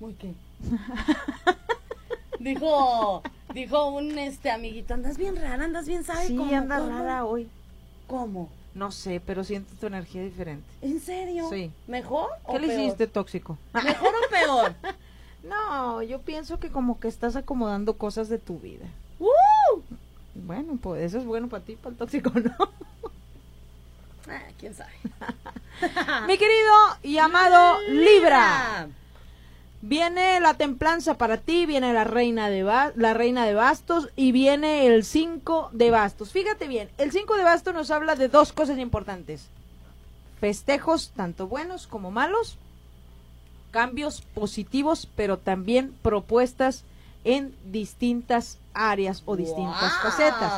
Muy 0.00 0.12
qué. 0.12 0.34
dijo, 2.40 3.22
dijo 3.54 3.88
un 3.88 4.18
este 4.18 4.50
amiguito, 4.50 4.94
andas 4.94 5.16
bien 5.16 5.36
rara, 5.36 5.64
andas 5.64 5.86
bien, 5.86 6.04
¿sabe 6.04 6.26
Sí, 6.26 6.36
cómo? 6.36 6.54
andas 6.54 6.80
¿Cómo? 6.80 6.90
rara 6.98 7.24
hoy. 7.24 7.48
¿Cómo? 8.06 8.50
No 8.74 8.90
sé, 8.90 9.20
pero 9.24 9.44
siento 9.44 9.72
tu 9.80 9.86
energía 9.86 10.22
diferente. 10.22 10.66
¿En 10.82 11.00
serio? 11.00 11.48
Sí. 11.48 11.70
¿Mejor 11.86 12.28
o 12.44 12.52
¿Qué 12.52 12.58
le 12.58 12.66
peor? 12.66 12.80
hiciste 12.80 13.06
tóxico? 13.06 13.56
¿Mejor 13.72 14.08
o 14.08 14.30
peor? 14.30 14.74
No, 15.44 16.00
yo 16.02 16.22
pienso 16.22 16.58
que 16.58 16.70
como 16.70 16.98
que 16.98 17.06
estás 17.06 17.36
acomodando 17.36 17.98
cosas 17.98 18.30
de 18.30 18.38
tu 18.38 18.58
vida. 18.58 18.86
¡Uh! 19.20 19.82
Bueno, 20.34 20.78
pues 20.80 21.02
eso 21.02 21.18
es 21.18 21.26
bueno 21.26 21.48
para 21.48 21.62
ti, 21.62 21.76
para 21.76 21.90
el 21.90 21.96
tóxico, 21.98 22.30
¿no? 22.30 22.50
Ah, 24.26 24.40
¿Quién 24.58 24.74
sabe? 24.74 24.90
Mi 26.26 26.38
querido 26.38 26.72
y 27.02 27.18
amado 27.18 27.76
Libra. 27.90 28.88
Viene 29.86 30.40
la 30.40 30.54
templanza 30.54 31.18
para 31.18 31.36
ti, 31.36 31.66
viene 31.66 31.92
la 31.92 32.04
reina 32.04 32.48
de 32.48 32.62
la 32.62 33.12
reina 33.12 33.44
de 33.44 33.52
bastos 33.52 34.08
y 34.16 34.32
viene 34.32 34.86
el 34.86 35.04
5 35.04 35.68
de 35.72 35.90
bastos. 35.90 36.32
Fíjate 36.32 36.68
bien, 36.68 36.88
el 36.96 37.12
5 37.12 37.36
de 37.36 37.44
bastos 37.44 37.74
nos 37.74 37.90
habla 37.90 38.14
de 38.14 38.28
dos 38.28 38.54
cosas 38.54 38.78
importantes. 38.78 39.48
Festejos 40.40 41.12
tanto 41.14 41.48
buenos 41.48 41.86
como 41.86 42.10
malos, 42.10 42.56
cambios 43.72 44.22
positivos, 44.22 45.06
pero 45.16 45.36
también 45.36 45.94
propuestas 46.00 46.82
en 47.24 47.54
distintas 47.64 48.58
áreas 48.74 49.22
o 49.24 49.36
distintas 49.36 49.92
Wow. 49.92 50.10
facetas. 50.10 50.52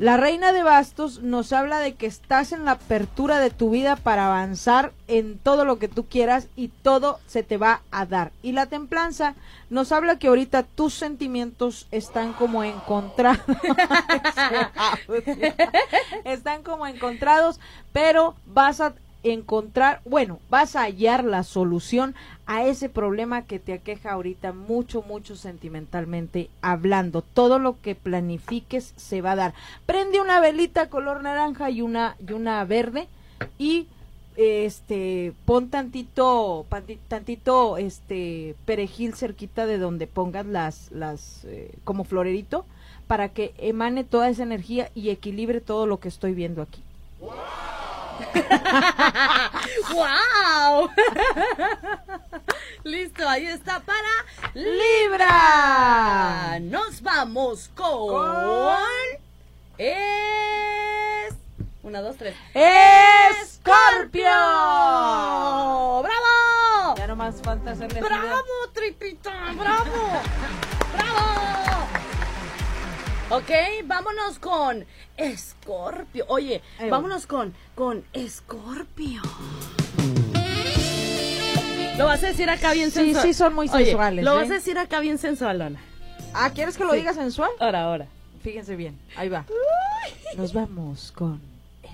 La 0.00 0.16
reina 0.16 0.52
de 0.52 0.62
bastos 0.62 1.20
nos 1.22 1.52
habla 1.52 1.78
de 1.80 1.94
que 1.94 2.06
estás 2.06 2.52
en 2.52 2.64
la 2.64 2.72
apertura 2.72 3.40
de 3.40 3.50
tu 3.50 3.70
vida 3.70 3.96
para 3.96 4.26
avanzar 4.26 4.92
en 5.06 5.38
todo 5.38 5.64
lo 5.64 5.78
que 5.78 5.88
tú 5.88 6.06
quieras 6.06 6.48
y 6.56 6.68
todo 6.68 7.20
se 7.26 7.42
te 7.42 7.58
va 7.58 7.82
a 7.90 8.06
dar. 8.06 8.32
Y 8.42 8.52
la 8.52 8.66
templanza 8.66 9.34
nos 9.70 9.92
habla 9.92 10.18
que 10.18 10.28
ahorita 10.28 10.62
tus 10.62 10.94
sentimientos 10.94 11.86
están 11.90 12.32
como 12.32 12.64
encontrados. 12.64 13.40
están 16.24 16.62
como 16.62 16.86
encontrados, 16.86 17.60
pero 17.92 18.34
vas 18.46 18.80
a 18.80 18.94
encontrar, 19.22 20.00
bueno, 20.04 20.38
vas 20.48 20.76
a 20.76 20.82
hallar 20.82 21.24
la 21.24 21.42
solución 21.42 22.14
a 22.48 22.64
ese 22.64 22.88
problema 22.88 23.42
que 23.42 23.58
te 23.58 23.74
aqueja 23.74 24.10
ahorita 24.10 24.54
mucho, 24.54 25.02
mucho 25.02 25.36
sentimentalmente 25.36 26.48
hablando. 26.62 27.20
Todo 27.20 27.58
lo 27.58 27.78
que 27.78 27.94
planifiques 27.94 28.94
se 28.96 29.20
va 29.20 29.32
a 29.32 29.36
dar. 29.36 29.54
Prende 29.84 30.22
una 30.22 30.40
velita 30.40 30.88
color 30.88 31.22
naranja 31.22 31.68
y 31.68 31.82
una 31.82 32.16
y 32.26 32.32
una 32.32 32.64
verde 32.64 33.06
y 33.58 33.86
este 34.36 35.34
pon 35.44 35.68
tantito 35.68 36.64
tantito 37.08 37.76
este 37.76 38.54
perejil 38.64 39.14
cerquita 39.14 39.66
de 39.66 39.76
donde 39.76 40.06
pongas 40.06 40.46
las 40.46 40.90
las 40.90 41.44
eh, 41.44 41.72
como 41.84 42.04
florerito 42.04 42.64
para 43.08 43.28
que 43.28 43.52
emane 43.58 44.04
toda 44.04 44.30
esa 44.30 44.44
energía 44.44 44.90
y 44.94 45.10
equilibre 45.10 45.60
todo 45.60 45.86
lo 45.86 46.00
que 46.00 46.08
estoy 46.08 46.32
viendo 46.32 46.62
aquí. 46.62 46.82
¡Wow! 47.20 47.77
Listo, 52.84 53.28
ahí 53.28 53.46
está 53.46 53.80
para 53.80 54.08
Libra. 54.54 56.58
Nos 56.60 57.02
vamos 57.02 57.70
con. 57.74 58.08
Con- 58.08 58.78
Es. 59.78 61.34
Una, 61.82 62.00
dos, 62.00 62.16
tres. 62.16 62.34
Escorpio. 62.54 64.22
¡Bravo! 66.02 66.94
Ya 66.96 67.06
nomás 67.06 67.40
falta 67.42 67.72
hacerle 67.72 68.00
¡Bravo, 68.00 68.42
Tripita! 68.72 69.52
¡Bravo! 69.54 70.22
¡Bravo! 70.94 71.88
Ok, 73.30 73.50
vámonos 73.84 74.38
con 74.38 74.86
Escorpio. 75.16 76.24
Oye, 76.28 76.62
vámonos 76.90 77.26
con, 77.26 77.52
con 77.74 78.04
Escorpio. 78.14 79.20
Lo 81.98 82.06
vas 82.06 82.22
a 82.22 82.28
decir 82.28 82.48
acá 82.48 82.72
bien 82.72 82.90
Sí, 82.90 83.00
sensual. 83.12 83.22
sí 83.26 83.34
son 83.34 83.54
muy 83.54 83.68
Oye, 83.68 83.84
sensuales, 83.86 84.24
Lo 84.24 84.32
¿eh? 84.32 84.36
vas 84.36 84.50
a 84.50 84.54
decir 84.54 84.78
acá 84.78 85.00
bien 85.00 85.18
sensualona. 85.18 85.78
Ah, 86.32 86.50
¿quieres 86.54 86.78
que 86.78 86.84
lo 86.84 86.92
Sí. 86.92 86.98
diga 86.98 87.12
sensual? 87.12 87.50
Ahora, 87.58 87.82
ahora. 87.82 88.06
Fíjense 88.42 88.76
bien, 88.76 88.98
ahí 89.16 89.28
va. 89.28 89.44
Nos 90.36 90.52
vamos 90.54 91.12
con 91.12 91.40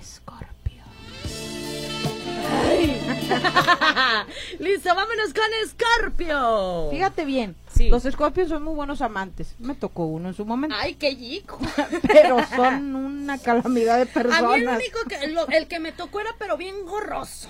Escorpio. 0.01 0.55
Listo, 4.61 4.94
vámonos 4.94 5.33
con 5.35 5.44
Escorpio. 5.64 6.88
Fíjate 6.90 7.25
bien, 7.25 7.57
Sí. 7.75 7.89
los 7.89 8.05
escorpios 8.05 8.49
son 8.49 8.63
muy 8.63 8.75
buenos 8.75 9.01
amantes. 9.03 9.55
Me 9.59 9.75
tocó 9.75 10.05
uno 10.07 10.29
en 10.29 10.35
su 10.35 10.45
momento, 10.45 10.77
Ay, 10.79 10.95
qué 10.95 11.17
chico. 11.17 11.59
pero 12.07 12.39
son 12.55 12.95
una 12.95 13.39
calamidad 13.39 13.97
de 13.97 14.03
A 14.03 14.05
mí 14.05 14.11
el 14.11 14.13
personas. 14.13 14.77
único 14.77 14.99
que 15.09 15.27
lo- 15.29 15.49
el 15.49 15.67
que 15.67 15.81
me 15.81 15.93
tocó 15.93 16.21
era 16.21 16.31
pero 16.39 16.57
bien 16.57 16.85
gorroso. 16.87 17.49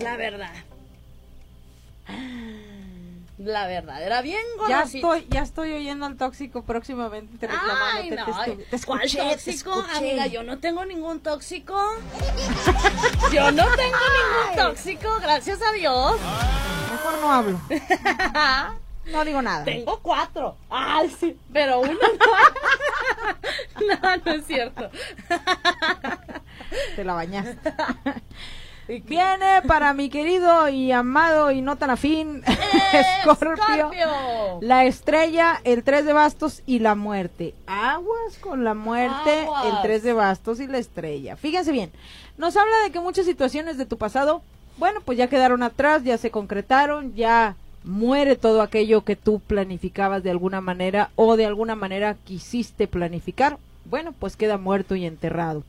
La 0.00 0.16
verdad. 0.16 0.52
La 3.38 3.68
verdad, 3.68 4.02
era 4.02 4.20
bien 4.20 4.42
Ya 4.68 4.82
estoy, 4.82 5.24
ya 5.30 5.42
estoy 5.42 5.72
oyendo 5.72 6.06
al 6.06 6.16
tóxico 6.16 6.64
próximamente 6.64 7.46
reclamando. 7.46 7.80
Ay, 7.94 8.08
te, 8.10 8.16
no. 8.16 8.24
te 8.24 8.32
ay, 8.34 8.56
te 8.68 8.80
¿Cuál 8.84 9.02
escuché, 9.02 9.22
te 9.28 9.30
tóxico? 9.36 9.72
Amiga, 9.94 10.26
yo 10.26 10.42
no 10.42 10.58
tengo 10.58 10.84
ningún 10.84 11.20
tóxico. 11.20 11.74
Yo 13.32 13.50
no 13.52 13.64
tengo 13.76 13.98
ningún 14.16 14.56
tóxico, 14.56 15.08
gracias 15.20 15.60
a 15.62 15.70
Dios. 15.72 16.16
Mejor 17.10 17.20
no 17.20 17.32
hablo, 17.32 17.60
no 19.12 19.24
digo 19.24 19.40
nada. 19.42 19.64
Tengo 19.64 19.98
cuatro. 20.00 20.56
Ay, 20.68 21.08
sí, 21.18 21.36
pero 21.52 21.80
uno 21.80 21.92
no. 21.92 21.98
No, 23.88 24.16
no 24.24 24.32
es 24.32 24.46
cierto. 24.46 24.90
Te 26.96 27.04
la 27.04 27.14
bañaste. 27.14 27.72
Viene 29.04 29.62
para 29.66 29.92
mi 29.92 30.08
querido 30.08 30.68
y 30.68 30.92
amado 30.92 31.50
y 31.50 31.60
no 31.60 31.76
tan 31.76 31.90
afín 31.90 32.42
Escorpio. 32.92 33.54
Escorpio. 33.54 34.58
La 34.62 34.84
estrella, 34.86 35.60
el 35.64 35.84
tres 35.84 36.06
de 36.06 36.14
bastos 36.14 36.62
y 36.66 36.78
la 36.78 36.94
muerte. 36.94 37.54
Aguas 37.66 38.38
con 38.40 38.64
la 38.64 38.72
muerte, 38.74 39.40
Aguas. 39.42 39.66
el 39.66 39.82
tres 39.82 40.02
de 40.02 40.14
bastos 40.14 40.58
y 40.60 40.66
la 40.66 40.78
estrella. 40.78 41.36
Fíjense 41.36 41.70
bien, 41.70 41.92
nos 42.38 42.56
habla 42.56 42.76
de 42.84 42.90
que 42.90 43.00
muchas 43.00 43.26
situaciones 43.26 43.76
de 43.76 43.84
tu 43.86 43.98
pasado, 43.98 44.42
bueno, 44.78 45.00
pues 45.04 45.18
ya 45.18 45.28
quedaron 45.28 45.62
atrás, 45.62 46.04
ya 46.04 46.18
se 46.18 46.30
concretaron, 46.30 47.14
ya 47.14 47.56
muere 47.84 48.36
todo 48.36 48.62
aquello 48.62 49.02
que 49.02 49.16
tú 49.16 49.40
planificabas 49.40 50.22
de 50.22 50.30
alguna 50.30 50.60
manera 50.60 51.10
o 51.16 51.36
de 51.36 51.46
alguna 51.46 51.74
manera 51.74 52.16
quisiste 52.24 52.86
planificar. 52.86 53.58
Bueno, 53.84 54.12
pues 54.18 54.36
queda 54.36 54.58
muerto 54.58 54.94
y 54.94 55.06
enterrado. 55.06 55.62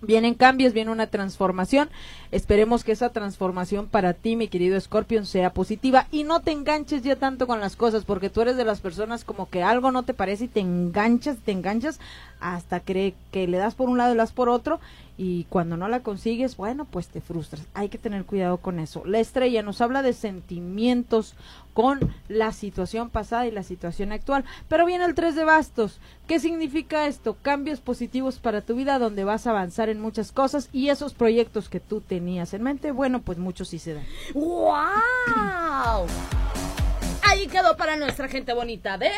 Vienen 0.00 0.34
cambios, 0.34 0.72
viene 0.72 0.92
una 0.92 1.08
transformación. 1.08 1.88
Esperemos 2.30 2.84
que 2.84 2.92
esa 2.92 3.10
transformación 3.10 3.88
para 3.88 4.14
ti, 4.14 4.36
mi 4.36 4.46
querido 4.46 4.80
Scorpion, 4.80 5.26
sea 5.26 5.52
positiva 5.52 6.06
y 6.12 6.22
no 6.22 6.40
te 6.40 6.52
enganches 6.52 7.02
ya 7.02 7.16
tanto 7.16 7.48
con 7.48 7.58
las 7.58 7.74
cosas, 7.74 8.04
porque 8.04 8.30
tú 8.30 8.42
eres 8.42 8.56
de 8.56 8.64
las 8.64 8.80
personas 8.80 9.24
como 9.24 9.48
que 9.48 9.62
algo 9.64 9.90
no 9.90 10.04
te 10.04 10.14
parece 10.14 10.44
y 10.44 10.48
te 10.48 10.60
enganchas, 10.60 11.38
te 11.44 11.50
enganchas 11.50 11.98
hasta 12.38 12.78
que, 12.78 13.14
que 13.32 13.48
le 13.48 13.58
das 13.58 13.74
por 13.74 13.88
un 13.88 13.98
lado 13.98 14.12
y 14.12 14.14
le 14.14 14.18
das 14.22 14.32
por 14.32 14.48
otro 14.48 14.78
y 15.18 15.44
cuando 15.50 15.76
no 15.76 15.88
la 15.88 16.00
consigues, 16.00 16.56
bueno, 16.56 16.84
pues 16.84 17.08
te 17.08 17.20
frustras. 17.20 17.66
Hay 17.74 17.88
que 17.88 17.98
tener 17.98 18.24
cuidado 18.24 18.58
con 18.58 18.78
eso. 18.78 19.02
La 19.04 19.18
estrella 19.18 19.62
nos 19.64 19.80
habla 19.80 20.02
de 20.02 20.12
sentimientos 20.12 21.34
con 21.74 22.14
la 22.28 22.52
situación 22.52 23.10
pasada 23.10 23.46
y 23.46 23.50
la 23.50 23.64
situación 23.64 24.12
actual. 24.12 24.44
Pero 24.68 24.86
viene 24.86 25.04
el 25.04 25.16
3 25.16 25.34
de 25.34 25.44
bastos. 25.44 25.98
¿Qué 26.28 26.38
significa 26.38 27.08
esto? 27.08 27.36
Cambios 27.42 27.80
positivos 27.80 28.38
para 28.38 28.60
tu 28.60 28.76
vida 28.76 29.00
donde 29.00 29.24
vas 29.24 29.48
a 29.48 29.50
avanzar 29.50 29.88
en 29.88 30.00
muchas 30.00 30.30
cosas 30.30 30.68
y 30.72 30.88
esos 30.88 31.14
proyectos 31.14 31.68
que 31.68 31.80
tú 31.80 32.00
tenías 32.00 32.54
en 32.54 32.62
mente, 32.62 32.92
bueno, 32.92 33.20
pues 33.20 33.38
muchos 33.38 33.68
sí 33.68 33.80
se 33.80 33.94
dan. 33.94 34.06
¡Wow! 34.34 36.06
Ahí 37.22 37.48
quedó 37.48 37.76
para 37.76 37.96
nuestra 37.96 38.28
gente 38.28 38.54
bonita 38.54 38.98
de, 38.98 39.10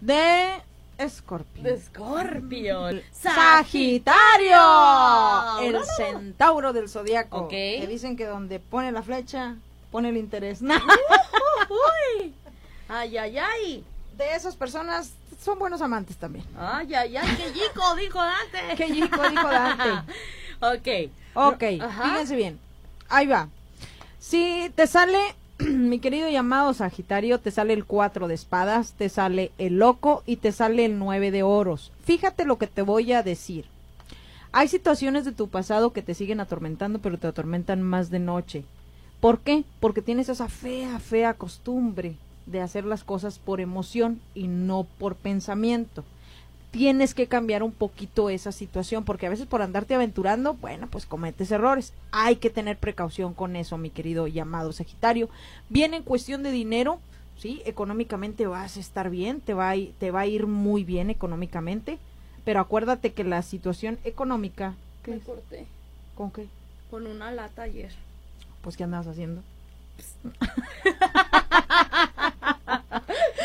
De 0.00 0.62
Escorpio. 0.98 1.62
de 1.62 1.80
Scorpio. 1.80 3.02
Sagitario, 3.12 4.58
el 5.62 5.78
centauro 5.96 6.72
del 6.72 6.88
zodiaco. 6.88 7.42
Ok. 7.42 7.50
Que 7.50 7.86
dicen 7.88 8.16
que 8.16 8.26
donde 8.26 8.58
pone 8.58 8.90
la 8.92 9.02
flecha, 9.02 9.54
pone 9.90 10.08
el 10.10 10.16
interés. 10.16 10.60
Uy. 10.60 12.34
Ay, 12.88 13.16
ay, 13.16 13.38
ay. 13.38 13.84
de 14.16 14.34
esas 14.34 14.56
personas 14.56 15.12
son 15.42 15.58
buenos 15.58 15.80
amantes 15.82 16.16
también. 16.16 16.44
Ay, 16.58 16.92
ay, 16.94 17.16
ay, 17.16 17.36
qué 17.36 17.52
chico, 17.52 17.94
dijo 17.96 18.18
Dante. 18.20 18.74
Qué 18.76 18.86
chico, 18.92 19.28
dijo 19.28 19.48
Dante. 19.48 20.12
ok. 20.60 21.10
Ok, 21.34 21.62
Ajá. 21.82 22.04
fíjense 22.04 22.34
bien. 22.34 22.58
Ahí 23.08 23.26
va. 23.26 23.48
Si 24.18 24.72
te 24.74 24.86
sale, 24.88 25.18
mi 25.66 25.98
querido 25.98 26.28
llamado 26.28 26.72
Sagitario, 26.72 27.40
te 27.40 27.50
sale 27.50 27.72
el 27.72 27.84
4 27.84 28.28
de 28.28 28.34
espadas, 28.34 28.92
te 28.92 29.08
sale 29.08 29.50
el 29.58 29.78
loco 29.78 30.22
y 30.24 30.36
te 30.36 30.52
sale 30.52 30.84
el 30.84 30.98
9 30.98 31.32
de 31.32 31.42
oros. 31.42 31.90
Fíjate 32.04 32.44
lo 32.44 32.58
que 32.58 32.68
te 32.68 32.82
voy 32.82 33.12
a 33.12 33.24
decir. 33.24 33.64
Hay 34.52 34.68
situaciones 34.68 35.24
de 35.24 35.32
tu 35.32 35.48
pasado 35.48 35.92
que 35.92 36.02
te 36.02 36.14
siguen 36.14 36.40
atormentando, 36.40 37.00
pero 37.00 37.18
te 37.18 37.26
atormentan 37.26 37.82
más 37.82 38.10
de 38.10 38.20
noche. 38.20 38.64
¿Por 39.20 39.40
qué? 39.40 39.64
Porque 39.80 40.00
tienes 40.00 40.28
esa 40.28 40.48
fea, 40.48 41.00
fea 41.00 41.34
costumbre 41.34 42.14
de 42.46 42.60
hacer 42.60 42.84
las 42.84 43.02
cosas 43.02 43.40
por 43.40 43.60
emoción 43.60 44.20
y 44.34 44.46
no 44.46 44.86
por 44.98 45.16
pensamiento 45.16 46.04
tienes 46.70 47.14
que 47.14 47.26
cambiar 47.26 47.62
un 47.62 47.72
poquito 47.72 48.30
esa 48.30 48.52
situación, 48.52 49.04
porque 49.04 49.26
a 49.26 49.30
veces 49.30 49.46
por 49.46 49.62
andarte 49.62 49.94
aventurando, 49.94 50.54
bueno, 50.54 50.86
pues 50.88 51.06
cometes 51.06 51.50
errores. 51.50 51.92
Hay 52.10 52.36
que 52.36 52.50
tener 52.50 52.76
precaución 52.78 53.34
con 53.34 53.56
eso, 53.56 53.78
mi 53.78 53.90
querido 53.90 54.26
llamado 54.26 54.72
Sagitario. 54.72 55.28
Viene 55.68 55.96
en 55.98 56.02
cuestión 56.02 56.42
de 56.42 56.50
dinero, 56.50 57.00
sí, 57.38 57.62
económicamente 57.64 58.46
vas 58.46 58.76
a 58.76 58.80
estar 58.80 59.10
bien, 59.10 59.40
te 59.40 59.54
va 59.54 59.70
a, 59.70 59.76
te 59.98 60.10
va 60.10 60.20
a 60.20 60.26
ir 60.26 60.46
muy 60.46 60.84
bien 60.84 61.10
económicamente, 61.10 61.98
pero 62.44 62.60
acuérdate 62.60 63.12
que 63.12 63.24
la 63.24 63.42
situación 63.42 63.98
económica, 64.04 64.74
¿qué 65.02 65.12
Me 65.12 65.20
corté 65.20 65.66
¿Con 66.14 66.30
qué? 66.30 66.46
con 66.90 67.06
una 67.06 67.30
lata 67.32 67.62
ayer. 67.62 67.92
Pues 68.62 68.76
¿qué 68.76 68.84
andabas 68.84 69.06
haciendo? 69.06 69.42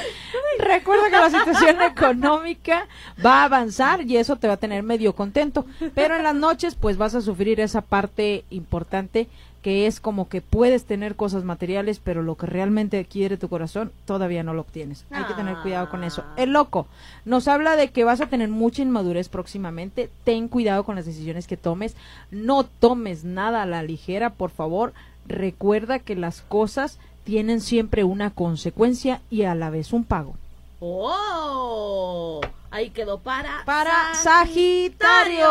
Recuerda 0.60 1.10
que 1.10 1.16
la 1.16 1.30
situación 1.30 1.82
económica 1.92 2.88
va 3.24 3.42
a 3.42 3.46
avanzar 3.46 4.02
y 4.02 4.18
eso 4.18 4.36
te 4.36 4.48
va 4.48 4.54
a 4.54 4.58
tener 4.58 4.84
medio 4.84 5.14
contento, 5.14 5.66
pero 5.96 6.16
en 6.16 6.24
las 6.24 6.36
noches 6.36 6.76
pues 6.76 6.98
vas 6.98 7.16
a 7.16 7.22
sufrir 7.22 7.60
esa 7.60 7.82
parte 7.82 8.46
importante 8.50 9.28
que 9.64 9.88
es 9.88 10.02
como 10.02 10.28
que 10.28 10.42
puedes 10.42 10.84
tener 10.84 11.16
cosas 11.16 11.46
materiales, 11.46 12.00
pero 12.04 12.22
lo 12.22 12.36
que 12.36 12.46
realmente 12.46 13.06
quiere 13.06 13.38
tu 13.38 13.48
corazón 13.48 13.94
todavía 14.06 14.44
no 14.44 14.54
lo 14.54 14.62
obtienes. 14.62 15.06
Hay 15.10 15.24
que 15.24 15.34
tener 15.34 15.56
cuidado 15.64 15.90
con 15.90 16.04
eso. 16.04 16.24
El 16.36 16.52
loco 16.52 16.86
nos 17.24 17.48
habla 17.48 17.78
de 17.78 17.90
que 17.90 18.04
vas 18.04 18.20
a 18.20 18.28
tener 18.28 18.50
mucha 18.50 18.82
inmadurez 18.82 19.30
próximamente. 19.30 20.10
Ten 20.26 20.50
cuidado 20.50 20.84
con 20.84 20.96
las 20.96 21.06
decisiones 21.06 21.48
que 21.48 21.56
tomes. 21.56 21.96
No 22.30 22.66
tomes 22.66 23.24
nada 23.24 23.62
a 23.62 23.66
la 23.66 23.84
ligera, 23.84 24.32
por 24.32 24.52
favor. 24.52 24.94
Recuerda 25.26 26.00
que 26.00 26.18
las 26.18 26.42
cosas 26.42 27.00
tienen 27.24 27.62
siempre 27.62 28.04
una 28.04 28.32
consecuencia 28.32 29.22
y 29.30 29.44
a 29.44 29.56
la 29.56 29.70
vez 29.70 29.94
un 29.94 30.04
pago. 30.04 30.36
¡Oh! 30.80 32.42
Ahí 32.72 32.90
quedó 32.90 33.20
para. 33.20 33.64
Para 33.66 34.16
Sagitario. 34.16 35.48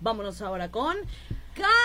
Vámonos 0.00 0.40
ahora 0.42 0.70
con. 0.70 0.96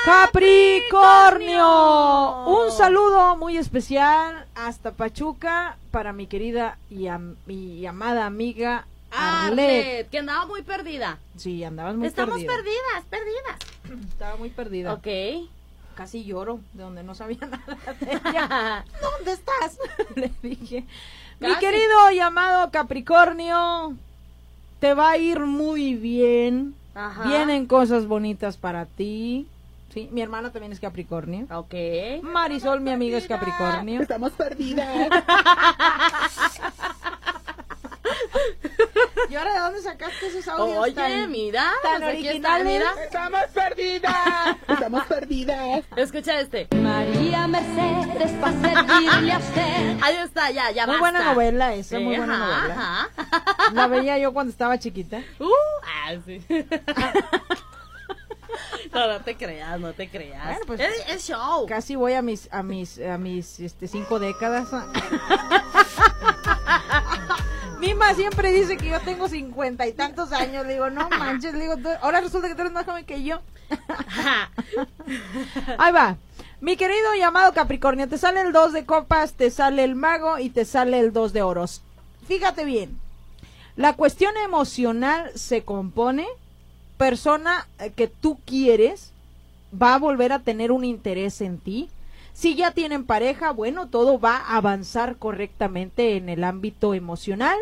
Capricornio. 0.06 2.46
Un 2.46 2.72
saludo 2.72 3.36
muy 3.38 3.58
especial 3.58 4.46
hasta 4.56 4.92
Pachuca 4.92 5.78
para 5.92 6.14
mi 6.14 6.28
querida 6.28 6.78
y, 6.90 7.08
am- 7.08 7.36
y 7.48 7.86
amada 7.86 8.26
amiga 8.26 8.86
Arlet. 9.12 9.60
Arlet, 9.86 10.10
que 10.10 10.20
andaba 10.20 10.46
muy 10.46 10.62
perdida. 10.62 11.18
Sí, 11.38 11.64
andabas 11.64 11.96
muy 11.96 12.08
Estamos 12.08 12.36
perdida. 12.36 12.54
perdidas, 12.56 13.04
perdidas. 13.10 13.58
Estaba 14.10 14.36
muy 14.38 14.50
perdida. 14.50 14.94
Ok. 14.94 15.08
Casi 15.96 16.26
lloro 16.26 16.60
de 16.74 16.84
donde 16.84 17.04
no 17.04 17.16
sabía 17.16 17.40
nada 17.42 17.94
de 18.00 18.12
ella. 18.12 18.86
¿Dónde 19.02 19.32
estás? 19.32 19.80
Le 20.16 20.32
dije. 20.42 20.86
Mi 21.40 21.56
querido 21.56 22.12
llamado 22.12 22.70
Capricornio, 22.72 23.94
te 24.80 24.94
va 24.94 25.12
a 25.12 25.18
ir 25.18 25.40
muy 25.42 25.96
bien. 25.96 26.76
Ajá. 26.94 27.24
Vienen 27.24 27.66
cosas 27.66 28.08
bonitas 28.08 28.58
para 28.58 28.86
ti. 28.86 29.48
Sí, 29.94 30.10
mi 30.12 30.22
hermana 30.22 30.52
también 30.52 30.74
es 30.74 30.80
Capricornio. 30.80 31.48
Ok. 31.50 31.74
Marisol, 32.22 32.82
mi 32.82 32.92
amiga, 32.92 33.18
es 33.18 33.28
Capricornio. 33.28 34.02
Estamos 34.02 34.32
perdidas. 34.34 35.10
¿Y 39.30 39.36
ahora 39.36 39.54
de 39.54 39.55
dónde 39.66 39.82
sacaste 39.82 40.28
esos 40.28 40.48
audios 40.48 40.78
Oye, 40.78 40.94
tan- 40.94 41.32
mira. 41.32 41.72
tan 41.84 42.02
pues 42.02 42.24
está, 42.26 42.60
mira. 42.60 42.94
Estamos 43.04 43.42
perdidas. 43.54 44.58
Estamos 44.68 45.06
perdidas. 45.06 45.84
Escucha 45.96 46.40
este. 46.40 46.68
María 46.76 47.48
Mercedes 47.48 48.32
para 48.40 48.62
servirle 48.62 49.32
a 49.32 49.38
usted. 49.38 49.98
Ahí 50.04 50.16
está, 50.24 50.52
ya, 50.52 50.72
ya 50.72 50.86
Muy 50.88 50.98
basta. 50.98 51.00
buena 51.00 51.24
novela 51.34 51.74
esa, 51.74 51.98
Sí, 51.98 52.04
muy 52.04 52.18
buena 52.18 52.36
ajá, 52.36 52.46
novela. 52.62 52.74
ajá. 52.76 53.72
La 53.74 53.88
veía 53.88 54.18
yo 54.18 54.34
cuando 54.34 54.52
estaba 54.52 54.78
chiquita. 54.80 55.22
Uh, 55.40 55.50
ah, 55.84 56.14
sí. 56.26 56.46
No, 58.94 59.08
no 59.08 59.20
te 59.20 59.36
creas, 59.36 59.78
no 59.82 59.92
te 59.92 60.08
creas. 60.10 60.46
Bueno, 60.46 60.60
pues, 60.68 60.80
es, 60.80 61.10
es 61.10 61.28
show. 61.28 61.66
Casi 61.68 61.98
voy 61.98 62.14
a 62.14 62.22
mis 62.22 62.48
a 62.54 62.64
mis 62.64 62.98
a 63.02 63.18
mis 63.18 63.60
este 63.60 63.90
cinco 63.90 64.18
décadas. 64.20 64.70
Mima 67.86 68.14
siempre 68.16 68.52
dice 68.52 68.78
que 68.78 68.90
yo 68.90 69.00
tengo 69.02 69.28
cincuenta 69.28 69.86
y 69.88 69.94
tantos 69.94 70.32
años. 70.32 70.66
Le 70.66 70.74
digo, 70.74 70.90
no 70.90 71.08
manches, 71.10 71.54
le 71.54 71.62
digo, 71.62 71.78
tú- 71.78 71.90
ahora 72.02 72.20
resulta 72.22 72.48
que 72.48 72.56
tú 72.56 72.62
eres 72.62 72.74
más 72.74 72.86
joven 72.86 73.06
que 73.06 73.24
yo. 73.24 73.40
Ahí 75.78 75.92
va. 75.92 76.18
Mi 76.62 76.78
querido 76.78 77.14
llamado 77.16 77.54
Capricornio, 77.54 78.08
te 78.08 78.18
sale 78.18 78.42
el 78.42 78.52
2 78.54 78.74
de 78.74 78.86
copas, 78.86 79.34
te 79.34 79.52
sale 79.52 79.84
el 79.84 79.94
mago 79.96 80.40
y 80.40 80.50
te 80.50 80.66
sale 80.66 81.00
el 81.00 81.14
2 81.14 81.32
de 81.34 81.42
oros. 81.44 81.82
Fíjate 82.28 82.66
bien, 82.66 82.98
la 83.76 83.94
cuestión 83.94 84.36
emocional 84.38 85.32
se 85.36 85.64
compone, 85.64 86.26
persona 86.98 87.68
eh, 87.80 87.92
que 87.96 88.08
tú 88.08 88.40
quieres 88.46 89.12
va 89.80 89.94
a 89.96 90.00
volver 90.00 90.32
a 90.32 90.40
tener 90.40 90.72
un 90.72 90.86
interés 90.86 91.42
en 91.42 91.60
ti. 91.60 91.90
Si 92.34 92.56
ya 92.56 92.72
tienen 92.72 93.06
pareja, 93.06 93.52
bueno, 93.52 93.88
todo 93.88 94.20
va 94.20 94.38
a 94.38 94.58
avanzar 94.58 95.18
correctamente 95.18 96.18
en 96.18 96.30
el 96.30 96.44
ámbito 96.44 96.94
emocional. 96.94 97.58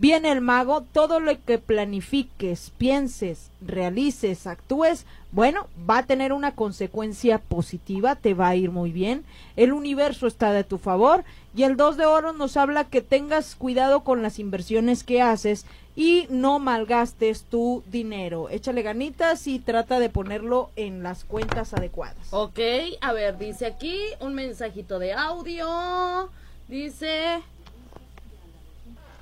Viene 0.00 0.32
el 0.32 0.40
mago, 0.40 0.80
todo 0.80 1.20
lo 1.20 1.44
que 1.44 1.58
planifiques, 1.58 2.72
pienses, 2.78 3.50
realices, 3.60 4.46
actúes, 4.46 5.04
bueno, 5.30 5.68
va 5.88 5.98
a 5.98 6.06
tener 6.06 6.32
una 6.32 6.54
consecuencia 6.54 7.36
positiva, 7.36 8.16
te 8.16 8.32
va 8.32 8.48
a 8.48 8.56
ir 8.56 8.70
muy 8.70 8.92
bien. 8.92 9.26
El 9.56 9.74
universo 9.74 10.26
está 10.26 10.54
de 10.54 10.64
tu 10.64 10.78
favor 10.78 11.22
y 11.54 11.64
el 11.64 11.76
2 11.76 11.98
de 11.98 12.06
oro 12.06 12.32
nos 12.32 12.56
habla 12.56 12.84
que 12.84 13.02
tengas 13.02 13.54
cuidado 13.56 14.02
con 14.02 14.22
las 14.22 14.38
inversiones 14.38 15.04
que 15.04 15.20
haces 15.20 15.66
y 15.94 16.26
no 16.30 16.60
malgastes 16.60 17.42
tu 17.42 17.82
dinero. 17.90 18.48
Échale 18.48 18.80
ganitas 18.80 19.46
y 19.46 19.58
trata 19.58 20.00
de 20.00 20.08
ponerlo 20.08 20.70
en 20.76 21.02
las 21.02 21.24
cuentas 21.24 21.74
adecuadas. 21.74 22.16
Ok, 22.30 22.58
a 23.02 23.12
ver, 23.12 23.36
dice 23.36 23.66
aquí 23.66 24.00
un 24.20 24.34
mensajito 24.34 24.98
de 24.98 25.12
audio. 25.12 26.30
Dice. 26.68 27.42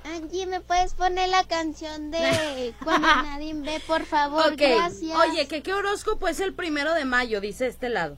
Angie, 0.03 0.45
¿me 0.45 0.61
puedes 0.61 0.93
poner 0.93 1.29
la 1.29 1.43
canción 1.43 2.11
de 2.11 2.73
Cuando 2.83 3.07
nadie 3.07 3.53
ve, 3.53 3.81
por 3.85 4.05
favor? 4.05 4.53
Ok, 4.53 4.57
Gracias. 4.57 5.17
oye, 5.17 5.47
que 5.47 5.61
qué 5.61 5.73
horóscopo 5.73 6.27
es 6.27 6.39
el 6.39 6.53
primero 6.53 6.93
de 6.93 7.05
mayo, 7.05 7.41
dice 7.41 7.67
este 7.67 7.89
lado. 7.89 8.17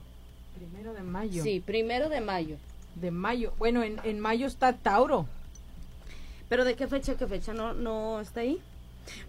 Primero 0.54 0.94
de 0.94 1.02
mayo. 1.02 1.42
Sí, 1.42 1.60
primero 1.60 2.08
de 2.08 2.20
mayo. 2.20 2.56
De 2.94 3.10
mayo. 3.10 3.52
Bueno, 3.58 3.82
en, 3.82 4.00
en 4.04 4.20
mayo 4.20 4.46
está 4.46 4.72
Tauro. 4.74 5.26
¿Pero 6.48 6.64
de 6.64 6.76
qué 6.76 6.86
fecha, 6.86 7.16
qué 7.16 7.26
fecha? 7.26 7.52
¿No, 7.52 7.72
no 7.72 8.20
está 8.20 8.40
ahí? 8.40 8.60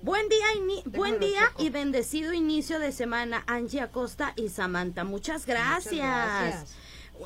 Buen 0.02 0.28
día, 0.30 0.46
buen 0.86 1.20
día 1.20 1.48
checo. 1.50 1.63
y 1.63 1.70
bendecido 1.70 2.34
inicio 2.34 2.80
de 2.80 2.92
semana, 2.92 3.44
Angie 3.48 3.82
Acosta 3.82 4.34
y 4.36 4.50
Samantha. 4.50 5.04
Muchas 5.04 5.46
gracias. 5.46 5.96
gracias. 5.96 6.76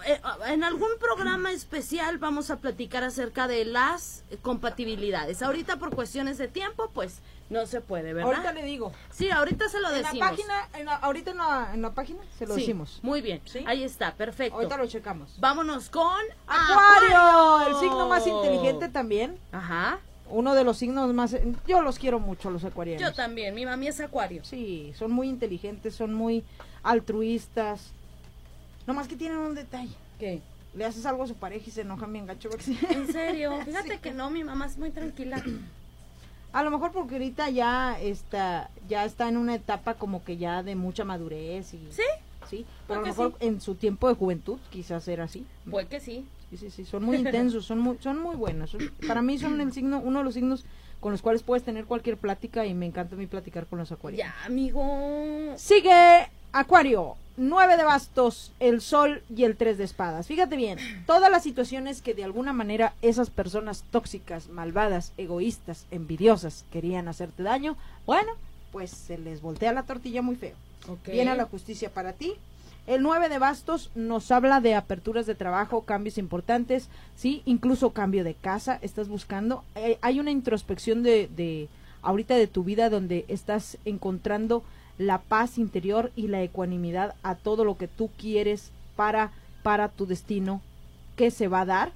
Eh, 0.05 0.19
En 0.47 0.63
algún 0.63 0.89
programa 0.99 1.51
especial 1.51 2.17
vamos 2.17 2.51
a 2.51 2.57
platicar 2.57 3.03
acerca 3.03 3.47
de 3.47 3.65
las 3.65 4.23
compatibilidades. 4.41 5.41
Ahorita 5.41 5.77
por 5.77 5.95
cuestiones 5.95 6.37
de 6.37 6.47
tiempo, 6.47 6.91
pues 6.93 7.19
no 7.49 7.65
se 7.65 7.79
puede, 7.81 8.13
¿verdad? 8.13 8.31
Ahorita 8.33 8.53
le 8.53 8.63
digo. 8.63 8.91
Sí, 9.09 9.29
ahorita 9.31 9.69
se 9.69 9.79
lo 9.79 9.87
En 9.89 10.01
la 10.01 10.09
decimos. 10.09 10.29
página, 10.29 10.53
en 10.77 10.85
la- 10.85 10.95
ahorita 10.97 11.31
en 11.31 11.37
la, 11.37 11.69
en 11.73 11.81
la 11.81 11.91
página 11.93 12.19
se 12.37 12.45
lo 12.45 12.53
Sí, 12.55 12.61
decimos. 12.61 12.99
Muy 13.01 13.21
bien, 13.21 13.41
¿Sí? 13.45 13.63
ahí 13.65 13.83
está, 13.83 14.13
perfecto. 14.13 14.55
Ahorita 14.57 14.77
lo 14.77 14.85
checamos. 14.87 15.35
Vámonos 15.39 15.89
con 15.89 16.21
Acuario, 16.45 17.67
el 17.69 17.75
signo 17.79 18.07
más 18.07 18.27
inteligente 18.27 18.89
también. 18.89 19.37
Ajá. 19.51 19.99
Uno 20.29 20.53
de 20.55 20.65
los 20.65 20.77
signos 20.77 21.13
más... 21.13 21.37
Yo 21.65 21.81
los 21.81 21.97
quiero 21.97 22.19
mucho, 22.19 22.49
los 22.51 22.65
acuarianos. 22.65 23.01
Yo 23.01 23.13
también, 23.15 23.55
mi 23.55 23.65
mami 23.65 23.87
es 23.87 24.01
acuario. 24.01 24.43
Sí, 24.43 24.93
son 24.99 25.11
muy 25.11 25.29
inteligentes, 25.29 25.95
son 25.95 26.13
muy 26.13 26.43
altruistas. 26.83 27.93
Nomás 28.87 29.07
que 29.07 29.15
tienen 29.17 29.37
un 29.37 29.53
detalle. 29.53 29.93
¿Qué? 30.17 30.41
Le 30.73 30.85
haces 30.85 31.05
algo 31.05 31.23
a 31.23 31.27
su 31.27 31.35
pareja 31.35 31.65
y 31.67 31.71
se 31.71 31.81
enojan 31.81 32.11
bien 32.13 32.25
gacho. 32.25 32.49
En 32.89 33.11
serio, 33.11 33.59
fíjate 33.65 33.99
que 33.99 34.11
no, 34.11 34.29
mi 34.31 34.43
mamá 34.43 34.65
es 34.65 34.77
muy 34.77 34.89
tranquila. 34.91 35.43
A 36.53 36.63
lo 36.63 36.71
mejor 36.71 36.91
porque 36.91 37.15
ahorita 37.15 37.49
ya 37.49 37.99
está, 37.99 38.71
ya 38.87 39.03
está 39.05 39.27
en 39.27 39.37
una 39.37 39.53
etapa 39.53 39.95
como 39.95 40.23
que 40.23 40.37
ya 40.37 40.63
de 40.63 40.75
mucha 40.75 41.03
madurez 41.03 41.73
y... 41.73 41.87
¿Sí? 41.91 42.01
Sí, 42.49 42.65
pero 42.87 42.99
a 42.99 43.01
lo 43.01 43.07
mejor 43.09 43.35
sí. 43.39 43.45
en 43.47 43.59
su 43.59 43.75
tiempo 43.75 44.07
de 44.07 44.15
juventud 44.15 44.57
quizás 44.71 45.05
era 45.09 45.25
así. 45.25 45.45
Pues 45.69 45.87
que 45.87 45.99
sí. 45.99 46.25
Sí, 46.49 46.55
sí, 46.57 46.71
sí, 46.71 46.85
son 46.85 47.03
muy 47.03 47.17
intensos, 47.25 47.65
son 47.65 47.79
muy, 47.79 47.97
son 47.99 48.19
muy 48.19 48.37
buenos. 48.37 48.71
Son- 48.71 48.89
para 49.05 49.21
mí 49.21 49.37
son 49.37 49.59
el 49.59 49.73
signo, 49.73 49.99
uno 49.99 50.19
de 50.19 50.25
los 50.25 50.33
signos 50.33 50.63
con 51.01 51.11
los 51.11 51.21
cuales 51.21 51.43
puedes 51.43 51.63
tener 51.63 51.85
cualquier 51.85 52.17
plática 52.17 52.65
y 52.65 52.73
me 52.73 52.85
encanta 52.85 53.15
a 53.15 53.17
mí 53.19 53.27
platicar 53.27 53.67
con 53.67 53.77
los 53.79 53.91
acuarios. 53.91 54.19
Ya, 54.19 54.33
amigo. 54.45 55.53
Sigue 55.57 56.29
Acuario, 56.53 57.17
nueve 57.37 57.77
de 57.77 57.83
bastos, 57.83 58.51
el 58.59 58.81
sol 58.81 59.21
y 59.33 59.43
el 59.43 59.55
tres 59.55 59.77
de 59.77 59.83
espadas. 59.83 60.27
Fíjate 60.27 60.57
bien, 60.57 60.79
todas 61.05 61.31
las 61.31 61.43
situaciones 61.43 62.01
que 62.01 62.13
de 62.13 62.23
alguna 62.23 62.51
manera 62.51 62.93
esas 63.01 63.29
personas 63.29 63.83
tóxicas, 63.91 64.49
malvadas, 64.49 65.13
egoístas, 65.17 65.85
envidiosas 65.91 66.65
querían 66.71 67.07
hacerte 67.07 67.43
daño, 67.43 67.77
bueno, 68.05 68.31
pues 68.71 68.91
se 68.91 69.17
les 69.17 69.41
voltea 69.41 69.71
la 69.71 69.83
tortilla 69.83 70.21
muy 70.21 70.35
feo. 70.35 70.55
Ok. 70.89 71.09
Viene 71.09 71.35
la 71.35 71.45
justicia 71.45 71.89
para 71.89 72.13
ti. 72.13 72.33
El 72.87 73.03
9 73.03 73.27
de 73.27 73.37
bastos 73.37 73.91
nos 73.95 74.31
habla 74.31 74.61
de 74.61 74.73
aperturas 74.73 75.25
de 75.25 75.35
trabajo, 75.35 75.81
cambios 75.81 76.17
importantes, 76.17 76.87
sí, 77.17 77.41
incluso 77.45 77.91
cambio 77.91 78.23
de 78.23 78.33
casa, 78.33 78.79
estás 78.81 79.09
buscando. 79.09 79.63
Eh, 79.75 79.97
hay 80.01 80.21
una 80.21 80.31
introspección 80.31 81.03
de, 81.03 81.29
de 81.35 81.67
ahorita 82.01 82.35
de 82.35 82.47
tu 82.47 82.63
vida 82.63 82.89
donde 82.89 83.25
estás 83.27 83.77
encontrando 83.83 84.63
la 84.97 85.19
paz 85.19 85.57
interior 85.57 86.11
y 86.15 86.27
la 86.27 86.41
ecuanimidad 86.41 87.15
a 87.23 87.35
todo 87.35 87.63
lo 87.63 87.77
que 87.77 87.87
tú 87.87 88.09
quieres 88.17 88.71
para 88.95 89.31
para 89.67 89.89
tu 89.89 90.05
destino 90.05 90.61
que 91.17 91.29
se 91.29 91.49
va 91.49 91.61
a 91.61 91.65
dar. 91.65 91.91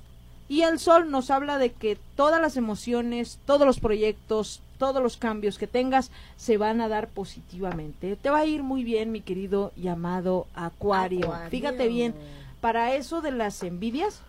Y 0.49 0.63
el 0.63 0.77
sol 0.77 1.09
nos 1.09 1.31
habla 1.31 1.57
de 1.57 1.71
que 1.71 1.97
todas 2.17 2.41
las 2.41 2.57
emociones, 2.57 3.39
todos 3.45 3.65
los 3.65 3.79
proyectos, 3.79 4.61
todos 4.77 5.01
los 5.01 5.15
cambios 5.15 5.57
que 5.57 5.67
tengas 5.67 6.11
se 6.35 6.57
van 6.57 6.81
a 6.81 6.89
dar 6.89 7.07
positivamente. 7.07 8.17
Te 8.17 8.29
va 8.29 8.39
a 8.39 8.45
ir 8.45 8.61
muy 8.61 8.83
bien, 8.83 9.13
mi 9.13 9.21
querido 9.21 9.71
llamado 9.77 10.47
Acuario. 10.53 11.27
Acuario. 11.27 11.49
Fíjate 11.49 11.87
bien, 11.87 12.13
para 12.59 12.93
eso 12.93 13.21
de 13.21 13.31
las 13.31 13.63
envidias, 13.63 14.19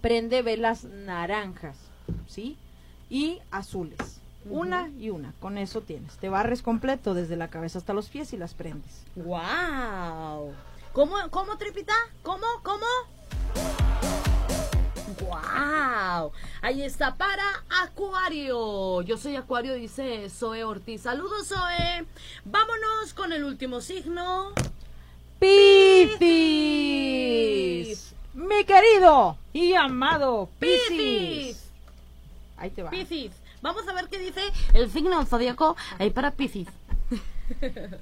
prende 0.00 0.42
velas 0.42 0.84
naranjas, 0.84 1.76
¿sí? 2.28 2.56
Y 3.10 3.40
azules. 3.50 4.17
Una 4.50 4.88
y 4.98 5.10
una, 5.10 5.32
con 5.40 5.58
eso 5.58 5.80
tienes. 5.82 6.16
Te 6.16 6.28
barres 6.28 6.62
completo 6.62 7.14
desde 7.14 7.36
la 7.36 7.48
cabeza 7.48 7.78
hasta 7.78 7.92
los 7.92 8.08
pies 8.08 8.32
y 8.32 8.36
las 8.36 8.54
prendes. 8.54 9.04
Wow. 9.16 10.52
¿Cómo, 10.92 11.16
cómo, 11.30 11.58
Tripita? 11.58 11.94
¿Cómo, 12.22 12.46
cómo? 12.62 12.86
Wow. 15.20 16.32
Ahí 16.62 16.82
está 16.82 17.16
para 17.16 17.44
Acuario. 17.82 19.02
Yo 19.02 19.16
soy 19.16 19.36
Acuario, 19.36 19.74
dice 19.74 20.28
Zoe 20.30 20.64
Ortiz. 20.64 21.02
Saludos, 21.02 21.48
Zoe. 21.48 22.06
Vámonos 22.44 23.14
con 23.14 23.32
el 23.32 23.44
último 23.44 23.80
signo. 23.80 24.52
Piscis. 25.38 26.18
Mi 28.34 28.64
querido 28.64 29.36
y 29.52 29.74
amado 29.74 30.48
Piscis. 30.58 31.70
Ahí 32.56 32.70
te 32.70 32.82
va. 32.82 32.90
Piscis. 32.90 33.32
Vamos 33.62 33.86
a 33.88 33.92
ver 33.92 34.08
qué 34.08 34.18
dice 34.18 34.40
el 34.74 34.90
signo 34.90 35.24
zodíaco 35.26 35.76
ahí 35.98 36.10
para 36.10 36.32
Piscis. 36.32 36.68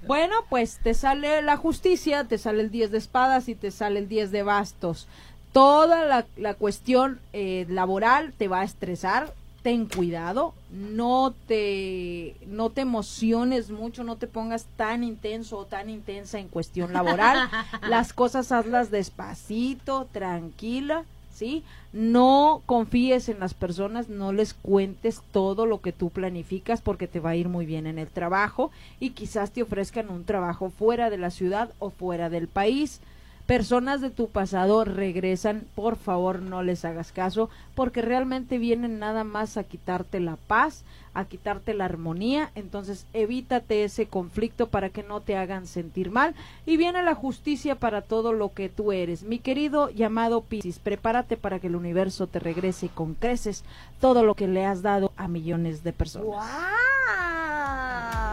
Bueno, 0.09 0.35
pues 0.51 0.81
te 0.83 0.93
sale 0.93 1.41
la 1.41 1.57
justicia, 1.57 2.25
te 2.25 2.37
sale 2.37 2.63
el 2.63 2.71
10 2.73 2.91
de 2.91 2.99
espadas 2.99 3.49
y 3.49 3.55
te 3.55 3.71
sale 3.71 4.01
el 4.01 4.09
10 4.09 4.33
de 4.33 4.43
bastos. 4.43 5.07
Toda 5.53 6.05
la, 6.05 6.27
la 6.37 6.55
cuestión 6.55 7.21
eh, 7.33 7.65
laboral 7.69 8.33
te 8.33 8.49
va 8.49 8.61
a 8.61 8.65
estresar. 8.65 9.33
Ten 9.63 9.87
cuidado, 9.87 10.53
no 10.71 11.35
te, 11.49 12.37
no 12.47 12.71
te 12.71 12.83
emociones 12.83 13.71
mucho, 13.71 14.05
no 14.05 14.17
te 14.17 14.27
pongas 14.29 14.67
tan 14.77 15.03
intenso 15.03 15.59
o 15.59 15.65
tan 15.67 15.91
intensa 15.91 16.39
en 16.39 16.49
cuestión 16.49 16.93
laboral. 16.93 17.49
Las 17.89 18.13
cosas 18.13 18.53
hazlas 18.53 18.91
despacito, 18.93 20.09
tranquila, 20.13 21.05
¿sí? 21.37 21.63
No 21.93 22.63
confíes 22.65 23.29
en 23.29 23.41
las 23.41 23.53
personas, 23.53 24.09
no 24.09 24.33
les 24.33 24.55
cuentes 24.55 25.21
todo 25.33 25.67
lo 25.67 25.81
que 25.81 25.93
tú 25.93 26.09
planificas 26.09 26.81
porque 26.81 27.07
te 27.07 27.21
va 27.21 27.31
a 27.31 27.37
ir 27.37 27.49
muy 27.49 27.67
bien 27.67 27.87
en 27.87 27.99
el 27.99 28.09
trabajo 28.09 28.71
y 29.01 29.11
quizás 29.11 29.51
te 29.51 29.63
ofrezcan 29.63 30.11
un 30.11 30.25
trabajo 30.25 30.71
fuera 30.71 31.11
de 31.11 31.19
la 31.19 31.31
ciudad 31.31 31.71
o 31.79 31.91
fuera 31.91 32.31
del 32.31 32.49
país. 32.49 33.01
Personas 33.47 34.01
de 34.01 34.11
tu 34.11 34.29
pasado 34.29 34.85
regresan, 34.85 35.67
por 35.77 35.97
favor 35.97 36.43
no 36.43 36.65
les 36.65 36.85
hagas 36.85 37.13
caso 37.13 37.49
porque 37.77 38.03
realmente 38.03 38.59
vienen 38.59 38.99
nada 38.99 39.23
más 39.23 39.57
a 39.57 39.63
quitarte 39.63 40.19
la 40.19 40.35
paz, 40.35 40.83
a 41.15 41.27
quitarte 41.27 41.73
la 41.73 41.85
armonía, 41.85 42.51
entonces 42.57 43.07
evítate 43.13 43.85
ese 43.85 44.07
conflicto 44.07 44.67
para 44.67 44.91
que 44.91 45.05
no 45.05 45.21
te 45.21 45.37
hagan 45.37 45.69
sentir 45.69 46.11
mal 46.11 46.35
y 46.67 46.77
viene 46.77 47.05
la 47.05 47.15
justicia 47.15 47.77
para 47.77 48.03
todo 48.03 48.33
lo 48.33 48.53
que 48.53 48.69
tú 48.69 48.91
eres. 48.91 49.23
Mi 49.23 49.39
querido 49.39 49.91
llamado 49.91 50.41
Piscis, 50.41 50.81
prepárate 50.81 51.37
para 51.37 51.61
que 51.61 51.69
el 51.69 51.77
universo 51.77 52.27
te 52.27 52.41
regrese 52.41 52.89
con 52.89 53.15
creces 53.15 53.63
todo 54.01 54.25
lo 54.25 54.35
que 54.35 54.49
le 54.49 54.67
has 54.67 54.83
dado 54.83 55.13
a 55.17 55.29
millones 55.29 55.85
de 55.85 55.93
personas. 55.93 56.27
¡Wow! 56.27 57.46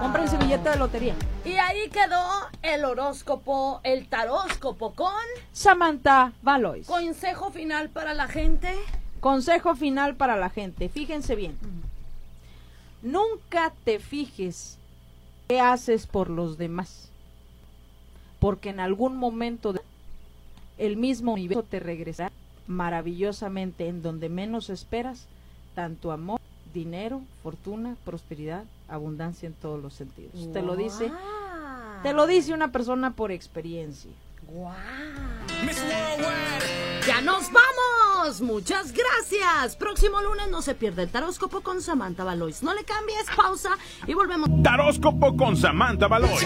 Cómprense 0.03 0.35
billete 0.37 0.67
de 0.69 0.75
lotería. 0.75 1.15
Y 1.45 1.51
ahí 1.53 1.87
quedó 1.89 2.21
el 2.61 2.83
horóscopo, 2.83 3.79
el 3.85 4.05
taróscopo 4.09 4.91
con 4.91 5.13
Samantha 5.53 6.33
Valois. 6.41 6.85
consejo 6.87 7.51
final 7.51 7.87
para 7.89 8.13
la 8.13 8.27
gente. 8.27 8.75
Consejo 9.21 9.75
final 9.75 10.15
para 10.15 10.35
la 10.35 10.49
gente. 10.49 10.89
Fíjense 10.89 11.35
bien. 11.37 11.57
Nunca 13.01 13.71
te 13.85 13.99
fijes 13.99 14.77
qué 15.47 15.61
haces 15.61 16.05
por 16.05 16.29
los 16.29 16.57
demás. 16.57 17.07
Porque 18.39 18.71
en 18.71 18.81
algún 18.81 19.15
momento 19.15 19.71
de- 19.71 19.79
el 20.79 20.97
mismo 20.97 21.31
universo 21.31 21.63
te 21.63 21.79
regresará 21.79 22.33
maravillosamente 22.67 23.87
en 23.87 24.01
donde 24.01 24.27
menos 24.27 24.69
esperas, 24.69 25.27
tanto 25.75 26.11
amor, 26.11 26.41
dinero, 26.73 27.21
fortuna, 27.41 27.95
prosperidad, 28.03 28.65
abundancia 28.87 29.47
en 29.47 29.53
todos 29.53 29.81
los 29.81 29.93
sentidos. 29.93 30.51
Te 30.51 30.61
lo 30.61 30.75
dice, 30.75 31.11
te 32.03 32.13
lo 32.13 32.27
dice 32.27 32.53
una 32.53 32.71
persona 32.71 33.11
por 33.11 33.31
experiencia. 33.31 34.11
Wow. 34.51 34.71
Ya 37.07 37.21
nos 37.21 37.49
vamos. 37.51 38.41
Muchas 38.41 38.93
gracias. 38.93 39.75
Próximo 39.75 40.21
lunes 40.21 40.49
no 40.49 40.61
se 40.61 40.75
pierde 40.75 41.03
el 41.03 41.09
taróscopo 41.09 41.61
con 41.61 41.81
Samantha 41.81 42.23
Valois. 42.23 42.63
No 42.63 42.73
le 42.73 42.83
cambies, 42.83 43.25
pausa 43.35 43.77
y 44.07 44.13
volvemos. 44.13 44.49
Taróscopo 44.63 45.35
con 45.35 45.57
Samantha 45.57 46.07
Baloy. 46.07 46.45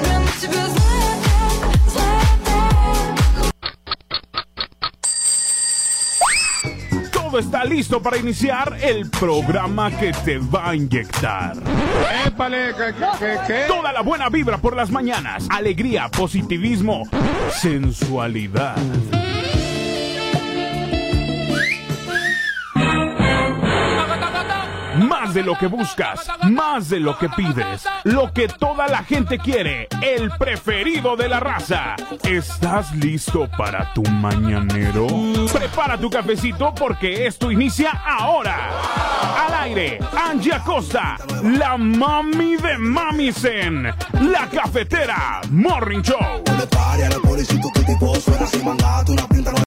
Está 7.38 7.64
listo 7.64 8.02
para 8.02 8.18
iniciar 8.18 8.78
el 8.82 9.10
programa 9.12 9.92
que 9.92 10.12
te 10.12 10.40
va 10.40 10.70
a 10.70 10.76
inyectar. 10.76 11.56
Toda 13.68 13.94
la 13.94 14.02
buena 14.02 14.30
vibra 14.30 14.58
por 14.58 14.76
las 14.76 14.90
mañanas, 14.90 15.48
alegría, 15.52 16.10
positivismo, 16.10 17.04
sensualidad. 17.52 18.76
De 25.38 25.44
lo 25.44 25.56
que 25.56 25.68
buscas, 25.68 26.28
más 26.50 26.90
de 26.90 27.00
lo 27.00 27.16
que 27.16 27.30
pides, 27.30 27.88
lo 28.06 28.34
que 28.34 28.48
toda 28.48 28.88
la 28.88 29.04
gente 29.04 29.38
quiere, 29.38 29.88
el 30.02 30.32
preferido 30.32 31.16
de 31.16 31.30
la 31.30 31.40
raza. 31.40 31.96
¿Estás 32.24 32.92
listo 32.96 33.48
para 33.56 33.94
tu 33.94 34.02
mañanero? 34.02 35.06
Prepara 35.54 35.96
tu 35.96 36.10
cafecito 36.10 36.74
porque 36.74 37.28
esto 37.28 37.52
inicia 37.52 37.92
ahora. 37.92 38.72
Al 39.46 39.54
aire, 39.66 40.00
Angie 40.28 40.54
Acosta, 40.54 41.18
la 41.44 41.78
mami 41.78 42.58
de 42.58 42.76
Mamisen, 42.80 43.84
la 43.84 44.50
cafetera 44.52 45.42
Morning 45.52 46.02
Show. 46.02 46.44